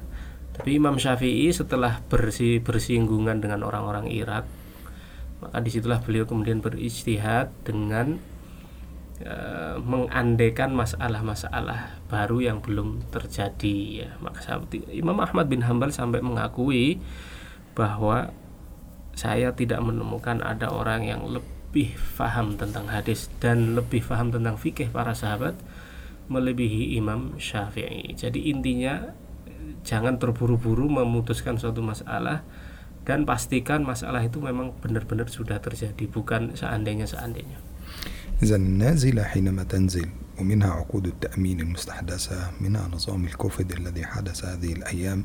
Tapi 0.53 0.77
Imam 0.77 1.01
Syafi'i 1.01 1.49
setelah 1.49 2.05
bersih 2.05 2.61
bersinggungan 2.61 3.41
dengan 3.41 3.65
orang-orang 3.65 4.05
Irak 4.13 4.45
maka 5.43 5.59
di 5.59 5.69
situlah 5.75 5.99
beliau 5.99 6.23
kemudian 6.23 6.63
beristihad 6.63 7.51
dengan 7.67 8.15
eh, 9.19 9.75
mengandaikan 9.83 10.71
masalah-masalah 10.71 11.99
baru 12.07 12.39
yang 12.39 12.63
belum 12.63 13.03
terjadi 13.11 14.07
ya 14.07 14.09
maka 14.23 14.39
Imam 14.87 15.19
Ahmad 15.19 15.51
bin 15.51 15.67
Hambal 15.67 15.91
sampai 15.91 16.23
mengakui 16.23 17.03
bahwa 17.75 18.31
saya 19.13 19.51
tidak 19.53 19.83
menemukan 19.83 20.39
ada 20.41 20.71
orang 20.71 21.05
yang 21.05 21.21
lebih 21.27 21.62
faham 21.94 22.58
tentang 22.58 22.90
hadis 22.90 23.30
dan 23.38 23.78
lebih 23.78 24.02
faham 24.02 24.34
tentang 24.34 24.58
fikih 24.58 24.90
para 24.90 25.14
sahabat 25.14 25.54
melebihi 26.26 26.98
Imam 26.98 27.38
Syafi'i. 27.38 28.16
Jadi 28.18 28.50
intinya 28.50 29.14
eh, 29.46 29.78
jangan 29.86 30.18
terburu-buru 30.18 30.90
memutuskan 30.90 31.56
suatu 31.56 31.80
masalah 31.84 32.42
dan 33.06 33.24
pastikan 33.24 33.86
masalah 33.86 34.20
itu 34.20 34.42
memang 34.42 34.76
benar-benar 34.84 35.32
sudah 35.32 35.62
terjadi 35.62 36.04
bukan 36.08 36.56
seandainya 36.56 37.08
seandainya. 37.08 37.68
إذا 38.38 38.56
النازلة 38.56 39.22
حينما 39.22 39.62
تنزل 39.66 40.06
ومنها 40.38 40.70
عقود 40.70 41.06
التأمين 41.06 41.60
المستحدثة 41.60 42.50
منها 42.60 42.88
نظام 42.88 43.24
الكوفيد 43.24 43.72
الذي 43.72 44.06
حدث 44.06 44.44
هذه 44.44 44.72
الأيام 44.72 45.24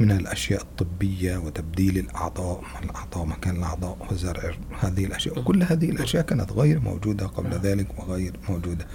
منها 0.00 0.16
الأشياء 0.16 0.62
الطبية 0.62 1.36
وتبديل 1.36 1.98
الأعضاء 1.98 2.62
الأعضاء 2.84 3.24
مكان 3.24 3.56
الأعضاء 3.56 3.96
وزرع 4.10 4.54
هذه 4.80 5.04
الأشياء. 5.04 5.38
وكل 5.38 5.62
هذه 5.62 5.90
الأشياء 5.90 6.22
كانت 6.22 6.52
غير 6.52 6.80
موجودة 6.80 7.26
قبل 7.26 7.50
ذلك 7.50 7.98
وغير 7.98 8.32
موجودة. 8.48 8.86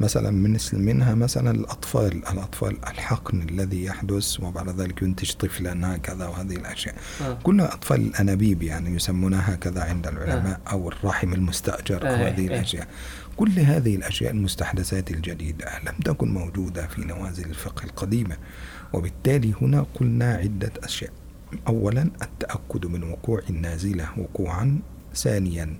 مثلا 0.00 0.30
مثل 0.30 0.78
منها 0.78 1.14
مثلا 1.14 1.50
الأطفال 1.50 2.12
الأطفال 2.32 2.76
الحقن 2.88 3.42
الذي 3.42 3.84
يحدث 3.84 4.40
وبعد 4.40 4.80
ذلك 4.80 5.02
ينتج 5.02 5.32
طفلا 5.32 5.96
هكذا 5.96 6.26
وهذه 6.26 6.56
الأشياء. 6.56 6.94
آه. 7.22 7.38
كلها 7.42 7.74
أطفال 7.74 8.00
الأنابيب 8.00 8.62
يعني 8.62 8.96
يسمونها 8.96 9.54
هكذا 9.54 9.82
عند 9.82 10.06
العلماء 10.06 10.60
أو 10.70 10.88
الرحم 10.88 11.32
المستأجر 11.32 12.06
آه، 12.06 12.28
هذه 12.28 12.40
إيه. 12.40 12.46
الأشياء. 12.46 12.88
كل 13.36 13.58
هذه 13.58 13.96
الأشياء 13.96 14.30
المستحدثات 14.32 15.10
الجديدة 15.10 15.66
لم 15.86 15.94
تكن 16.04 16.34
موجودة 16.34 16.86
في 16.86 17.00
نوازل 17.04 17.44
الفقه 17.44 17.84
القديمة. 17.84 18.36
وبالتالي 18.92 19.54
هنا 19.62 19.86
قلنا 19.94 20.34
عدة 20.34 20.72
أشياء. 20.82 21.12
أولا 21.68 22.10
التأكد 22.22 22.86
من 22.86 23.02
وقوع 23.02 23.42
النازلة 23.50 24.08
وقوعا. 24.18 24.78
ثانيا 25.14 25.76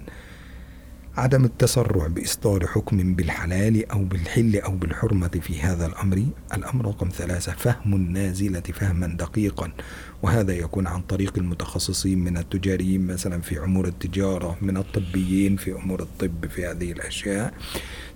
عدم 1.17 1.45
التسرع 1.45 2.07
بإصدار 2.07 2.67
حكم 2.67 3.15
بالحلال 3.15 3.91
أو 3.91 4.05
بالحل 4.05 4.57
أو 4.57 4.77
بالحرمة 4.77 5.29
في 5.29 5.61
هذا 5.61 5.87
الأمر 5.87 6.27
الأمر 6.55 6.87
رقم 6.87 7.09
ثلاثة 7.09 7.53
فهم 7.53 7.95
النازلة 7.95 8.61
فهما 8.61 9.07
دقيقا. 9.07 9.73
وهذا 10.23 10.53
يكون 10.53 10.87
عن 10.87 11.01
طريق 11.01 11.39
المتخصصين 11.39 12.19
من 12.19 12.37
التجاريين 12.37 13.07
مثلا 13.07 13.41
في 13.41 13.65
أمور 13.65 13.89
التجارة 13.89 14.59
من 14.63 14.77
الطبيين 14.77 15.57
في 15.57 15.73
أمور 15.73 16.03
الطب 16.03 16.47
في 16.47 16.67
هذه 16.67 16.93
الأشياء. 16.93 17.55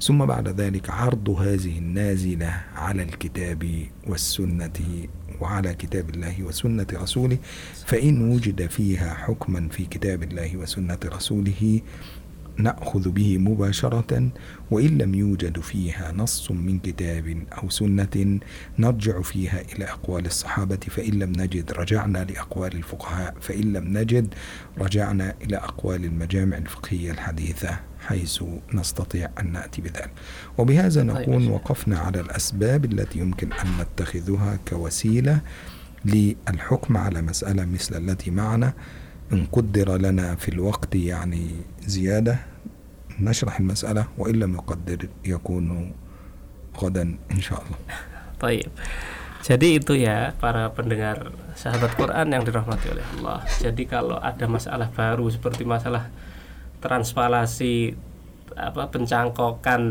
ثم 0.00 0.26
بعد 0.26 0.48
ذلك 0.60 0.90
عرض 0.90 1.30
هذه 1.30 1.78
النازلة 1.78 2.60
على 2.76 3.02
الكتاب 3.02 3.86
والسنة 4.06 5.06
وعلى 5.40 5.74
كتاب 5.74 6.10
الله 6.10 6.42
وسنة 6.42 6.86
رسوله. 6.92 7.38
فإن 7.86 8.32
وجد 8.32 8.66
فيها 8.66 9.14
حكما 9.14 9.68
في 9.68 9.84
كتاب 9.86 10.22
الله 10.22 10.56
وسنة 10.56 10.98
رسوله 11.04 11.80
نأخذ 12.58 13.10
به 13.10 13.38
مباشرة 13.38 14.28
وإن 14.70 14.98
لم 14.98 15.14
يوجد 15.14 15.60
فيها 15.60 16.12
نص 16.12 16.50
من 16.50 16.78
كتاب 16.78 17.42
أو 17.62 17.70
سنة 17.70 18.38
نرجع 18.78 19.22
فيها 19.22 19.60
إلى 19.60 19.84
أقوال 19.84 20.26
الصحابة 20.26 20.76
فإن 20.76 21.12
لم 21.12 21.32
نجد 21.32 21.72
رجعنا 21.72 22.18
لأقوال 22.24 22.74
الفقهاء 22.74 23.34
فإن 23.40 23.72
لم 23.72 23.98
نجد 23.98 24.34
رجعنا 24.78 25.34
إلى 25.42 25.56
أقوال 25.56 26.04
المجامع 26.04 26.56
الفقهية 26.56 27.10
الحديثة 27.10 27.80
حيث 28.06 28.42
نستطيع 28.74 29.30
أن 29.40 29.52
نأتي 29.52 29.82
بذلك. 29.82 30.10
وبهذا 30.58 31.02
نكون 31.02 31.48
وقفنا 31.48 31.98
على 31.98 32.20
الأسباب 32.20 32.84
التي 32.84 33.18
يمكن 33.18 33.52
أن 33.52 33.66
نتخذها 33.80 34.58
كوسيلة 34.68 35.40
للحكم 36.04 36.96
على 36.96 37.22
مسألة 37.22 37.64
مثل 37.64 37.96
التي 37.96 38.30
معنا. 38.30 38.72
إن 39.29 39.45
قدر 39.51 39.97
لنا 39.97 40.35
في 40.35 40.49
الوقت 40.49 40.95
يعني 40.95 41.49
زيادة 41.85 42.35
نشرح 43.19 43.59
المسألة 43.59 44.07
وإن 44.17 44.35
لم 44.35 44.51
يقدر 44.53 45.09
يكون 45.25 45.93
غدا 46.77 47.05
إن 47.31 47.41
شاء 47.41 47.61
الله 47.61 47.77
طيب 48.39 48.71
Jadi 49.39 49.79
itu 49.79 49.95
ya 49.95 50.35
para 50.35 50.67
pendengar 50.75 51.31
sahabat 51.55 51.95
Quran 51.95 52.27
yang 52.27 52.43
dirahmati 52.43 52.91
oleh 52.91 53.05
Allah. 53.17 53.39
Jadi 53.47 53.87
kalau 53.87 54.19
ada 54.19 54.45
masalah 54.51 54.91
baru 54.91 55.31
seperti 55.31 55.63
masalah 55.63 56.11
transpalasi 56.83 57.95
apa 58.59 58.91
pencangkokan 58.91 59.81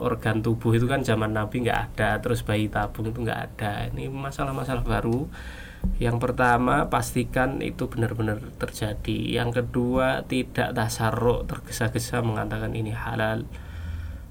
organ 0.00 0.40
tubuh 0.40 0.72
itu 0.72 0.88
kan 0.88 1.04
zaman 1.04 1.36
Nabi 1.36 1.68
nggak 1.68 1.80
ada, 1.92 2.24
terus 2.24 2.40
bayi 2.40 2.72
tabung 2.72 3.12
itu 3.12 3.20
nggak 3.20 3.40
ada. 3.52 3.92
Ini 3.92 4.08
masalah-masalah 4.08 4.80
baru 4.80 5.28
yang 5.95 6.19
pertama 6.19 6.91
pastikan 6.91 7.63
itu 7.63 7.87
benar-benar 7.87 8.43
terjadi. 8.59 9.41
Yang 9.41 9.63
kedua 9.63 10.27
tidak 10.27 10.75
tasarruk 10.75 11.47
tergesa-gesa 11.47 12.19
mengatakan 12.19 12.75
ini 12.75 12.91
halal 12.91 13.47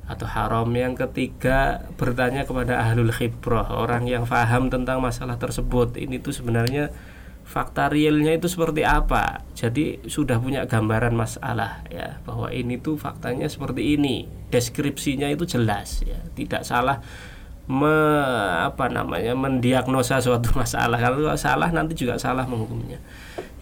atau 0.04 0.28
haram. 0.28 0.68
Yang 0.72 1.08
ketiga 1.08 1.88
bertanya 1.96 2.44
kepada 2.44 2.84
ahlul 2.84 3.12
khibrah 3.12 3.72
orang 3.72 4.04
yang 4.04 4.28
faham 4.28 4.68
tentang 4.68 5.00
masalah 5.00 5.40
tersebut. 5.40 5.96
Ini 5.96 6.20
tuh 6.20 6.36
sebenarnya 6.36 6.92
fakta 7.44 7.92
realnya 7.92 8.36
itu 8.36 8.48
seperti 8.48 8.84
apa? 8.84 9.44
Jadi 9.56 10.04
sudah 10.08 10.40
punya 10.40 10.64
gambaran 10.64 11.12
masalah 11.12 11.84
ya 11.92 12.20
bahwa 12.24 12.52
ini 12.52 12.80
tuh 12.80 13.00
faktanya 13.00 13.48
seperti 13.48 13.96
ini. 13.96 14.28
Deskripsinya 14.52 15.28
itu 15.32 15.48
jelas 15.48 16.04
ya. 16.04 16.20
Tidak 16.36 16.64
salah 16.64 17.00
me, 17.64 17.96
apa 18.60 18.92
namanya 18.92 19.32
mendiagnosa 19.32 20.20
suatu 20.20 20.52
masalah. 20.60 21.00
Kalau 21.00 21.32
salah 21.36 21.70
nanti 21.72 21.96
juga 21.96 22.20
salah 22.20 22.44
menghukumnya. 22.44 23.00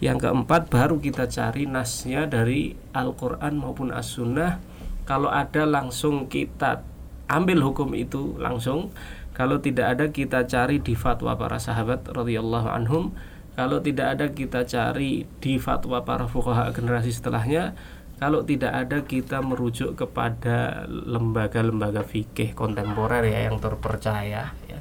Yang 0.03 0.27
keempat 0.27 0.67
baru 0.67 0.99
kita 0.99 1.31
cari 1.31 1.63
nasnya 1.63 2.27
dari 2.27 2.75
Al-Quran 2.91 3.55
maupun 3.55 3.95
As-Sunnah. 3.95 4.59
Kalau 5.07 5.31
ada 5.31 5.63
langsung 5.67 6.27
kita 6.27 6.83
ambil 7.31 7.63
hukum 7.63 7.95
itu 7.95 8.35
langsung. 8.39 8.91
Kalau 9.33 9.57
tidak 9.63 9.97
ada 9.97 10.05
kita 10.13 10.45
cari 10.45 10.77
di 10.83 10.93
fatwa 10.93 11.33
para 11.39 11.57
sahabat 11.57 12.05
radhiyallahu 12.11 12.69
anhum. 12.69 13.15
Kalau 13.53 13.85
tidak 13.85 14.17
ada 14.17 14.25
kita 14.33 14.65
cari 14.65 15.29
di 15.37 15.61
fatwa 15.61 16.01
para 16.01 16.25
fuqaha 16.25 16.73
generasi 16.73 17.13
setelahnya 17.13 17.77
kalau 18.21 18.45
tidak 18.45 18.71
ada 18.71 19.03
kita 19.03 19.41
merujuk 19.41 19.97
kepada 19.97 20.85
lembaga-lembaga 20.87 22.05
fikih 22.05 22.53
kontemporer 22.53 23.25
ya 23.27 23.51
yang 23.51 23.57
terpercaya 23.59 24.53
ya. 24.69 24.79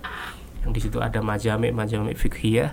Yang 0.62 0.70
di 0.78 0.80
situ 0.88 0.98
ada 1.02 1.18
majamik 1.24 1.74
majamik 1.74 2.14
fikih 2.14 2.70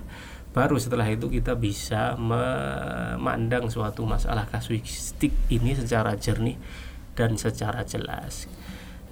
baru 0.49 0.81
setelah 0.81 1.05
itu 1.05 1.29
kita 1.29 1.53
bisa 1.53 2.17
memandang 2.17 3.69
suatu 3.69 4.01
masalah 4.03 4.49
kasuistik 4.49 5.31
ini 5.53 5.77
secara 5.77 6.17
jernih 6.17 6.57
dan 7.13 7.37
secara 7.37 7.85
jelas. 7.85 8.49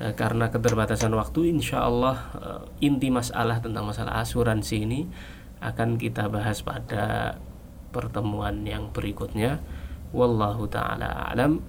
E, 0.01 0.13
karena 0.17 0.49
keterbatasan 0.49 1.13
waktu 1.13 1.53
insya 1.53 1.85
Allah 1.85 2.17
e, 2.33 2.47
inti 2.89 3.13
masalah 3.13 3.61
tentang 3.61 3.85
masalah 3.85 4.17
asuransi 4.21 4.75
ini 4.83 5.05
akan 5.61 5.97
kita 5.97 6.29
bahas 6.29 6.61
pada 6.61 7.37
pertemuan 7.93 8.65
yang 8.65 8.89
berikutnya 8.93 9.61
wallahu 10.15 10.67
taala 10.69 11.31
alam. 11.31 11.63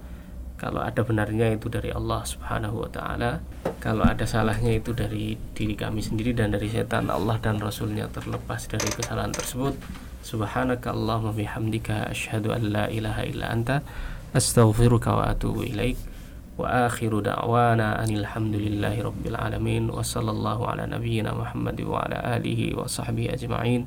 Kalau 0.58 0.82
ada 0.82 1.06
benarnya 1.06 1.54
itu 1.54 1.70
dari 1.70 1.94
Allah 1.94 2.26
Subhanahu 2.26 2.82
wa 2.82 2.90
taala. 2.90 3.38
Kalau 3.78 4.02
ada 4.02 4.26
salahnya 4.26 4.82
itu 4.82 4.90
dari 4.90 5.38
diri 5.54 5.78
kami 5.78 6.02
sendiri 6.02 6.34
dan 6.34 6.50
dari 6.50 6.66
setan 6.66 7.06
Allah 7.14 7.38
dan 7.38 7.62
rasulnya 7.62 8.10
terlepas 8.10 8.66
dari 8.66 8.90
kesalahan 8.90 9.30
tersebut. 9.30 9.78
Subhanaka 10.26 10.90
Allahumma 10.90 11.30
bihamdika 11.30 12.10
asyhadu 12.10 12.50
an 12.50 12.74
la 12.74 12.90
ilaha 12.90 13.22
illa 13.22 13.54
anta. 13.54 13.86
Astaghfiruka 14.34 15.14
wa 15.14 15.30
atubu 15.30 15.62
ilaik. 15.62 15.94
Wa 16.58 16.90
akhiru 16.90 17.22
da'wana 17.22 18.02
anil 18.02 18.26
hamdulillahi 18.26 18.98
rabbil 19.06 19.38
alamin. 19.38 19.94
Wa 19.94 20.02
sallallahu 20.02 20.66
ala 20.74 20.90
nabiyyina 20.90 21.38
Muhammad 21.38 21.78
wa 21.86 22.02
ala 22.02 22.34
alihi 22.34 22.74
wa 22.74 22.90
sahbihi 22.90 23.30
ajma'in. 23.30 23.86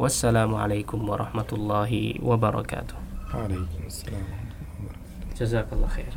Wassalamu 0.00 0.56
alaikum 0.56 1.04
warahmatullahi 1.04 2.24
wabarakatuh 2.24 3.05
Jazakallah 5.36 5.92
khair. 5.92 6.08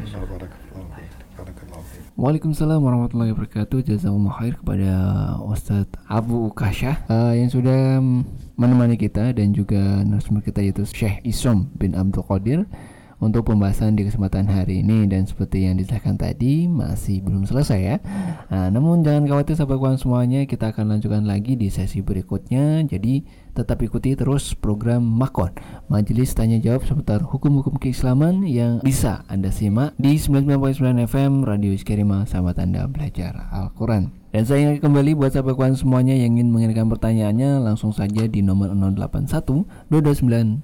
Waalaikumsalam 2.16 2.80
warahmatullahi 2.80 3.36
wabarakatuh. 3.36 3.84
Jazakumullah 3.84 4.40
khair 4.40 4.56
kepada 4.56 4.92
Ustadz 5.44 6.00
Abu 6.08 6.48
Kasyah 6.56 7.04
uh, 7.12 7.36
yang 7.36 7.52
sudah 7.52 8.00
menemani 8.56 8.96
kita 8.96 9.36
dan 9.36 9.52
juga 9.52 10.00
narasumber 10.08 10.48
kita 10.48 10.64
yaitu 10.64 10.88
Syekh 10.88 11.20
Isom 11.28 11.68
bin 11.76 11.92
Abdul 11.92 12.24
Qadir 12.24 12.60
untuk 13.20 13.52
pembahasan 13.52 14.00
di 14.00 14.08
kesempatan 14.08 14.48
hari 14.48 14.80
ini 14.80 15.04
dan 15.08 15.28
seperti 15.28 15.68
yang 15.68 15.76
disahkan 15.76 16.16
tadi 16.16 16.72
masih 16.72 17.20
belum 17.20 17.44
selesai 17.44 17.80
ya. 17.80 17.98
Nah, 18.48 18.72
namun 18.72 19.04
jangan 19.04 19.28
khawatir 19.28 19.60
sahabat 19.60 19.78
kawan 19.80 20.00
semuanya, 20.00 20.48
kita 20.48 20.72
akan 20.72 20.96
lanjutkan 20.96 21.28
lagi 21.28 21.60
di 21.60 21.68
sesi 21.68 22.00
berikutnya. 22.00 22.84
Jadi 22.88 23.28
tetap 23.52 23.84
ikuti 23.84 24.16
terus 24.16 24.56
program 24.56 25.04
Makon, 25.04 25.52
Majelis 25.92 26.32
Tanya 26.32 26.64
Jawab 26.64 26.88
seputar 26.88 27.20
hukum-hukum 27.28 27.76
keislaman 27.76 28.48
yang 28.48 28.80
bisa 28.80 29.28
Anda 29.28 29.52
simak 29.52 30.00
di 30.00 30.16
99.9 30.16 30.80
FM 31.12 31.44
Radio 31.44 31.76
Iskerima 31.76 32.24
sahabat 32.24 32.56
Anda 32.64 32.88
belajar 32.88 33.52
Al-Quran. 33.52 34.19
Dan 34.30 34.46
saya 34.46 34.62
ingin 34.62 34.78
kembali 34.86 35.18
buat 35.18 35.34
sahabat 35.34 35.58
kawan 35.58 35.74
semuanya 35.74 36.14
yang 36.14 36.38
ingin 36.38 36.54
mengirimkan 36.54 36.86
pertanyaannya 36.86 37.66
langsung 37.66 37.90
saja 37.90 38.30
di 38.30 38.46
nomor 38.46 38.70
081 38.78 39.90
229 39.90 40.62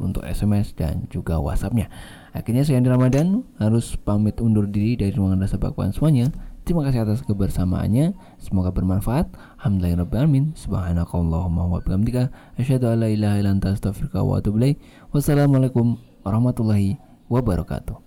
untuk 0.00 0.24
SMS 0.24 0.72
dan 0.72 1.04
juga 1.12 1.36
WhatsAppnya. 1.36 1.92
Akhirnya 2.32 2.64
saya 2.64 2.80
Andi 2.80 2.88
Ramadan 2.88 3.44
harus 3.60 3.92
pamit 4.00 4.40
undur 4.40 4.64
diri 4.64 4.96
dari 4.96 5.12
ruangan 5.12 5.44
rasa 5.44 5.60
kawan 5.60 5.92
semuanya. 5.92 6.32
Terima 6.64 6.80
kasih 6.80 7.04
atas 7.04 7.20
kebersamaannya. 7.28 8.16
Semoga 8.40 8.72
bermanfaat. 8.72 9.28
Alhamdulillahirabbil 9.60 10.56
Subhanakallahumma 10.56 11.68
wa 11.68 11.84
bihamdika 11.84 12.32
asyhadu 12.56 12.88
an 12.88 13.04
la 13.04 13.12
ilaha 13.12 13.36
illa 13.36 13.52
anta 13.52 13.76
astaghfiruka 13.76 14.24
wa. 14.24 14.40
Wassalamualaikum 15.12 16.00
warahmatullahi 16.24 16.96
wabarakatuh. 17.28 18.03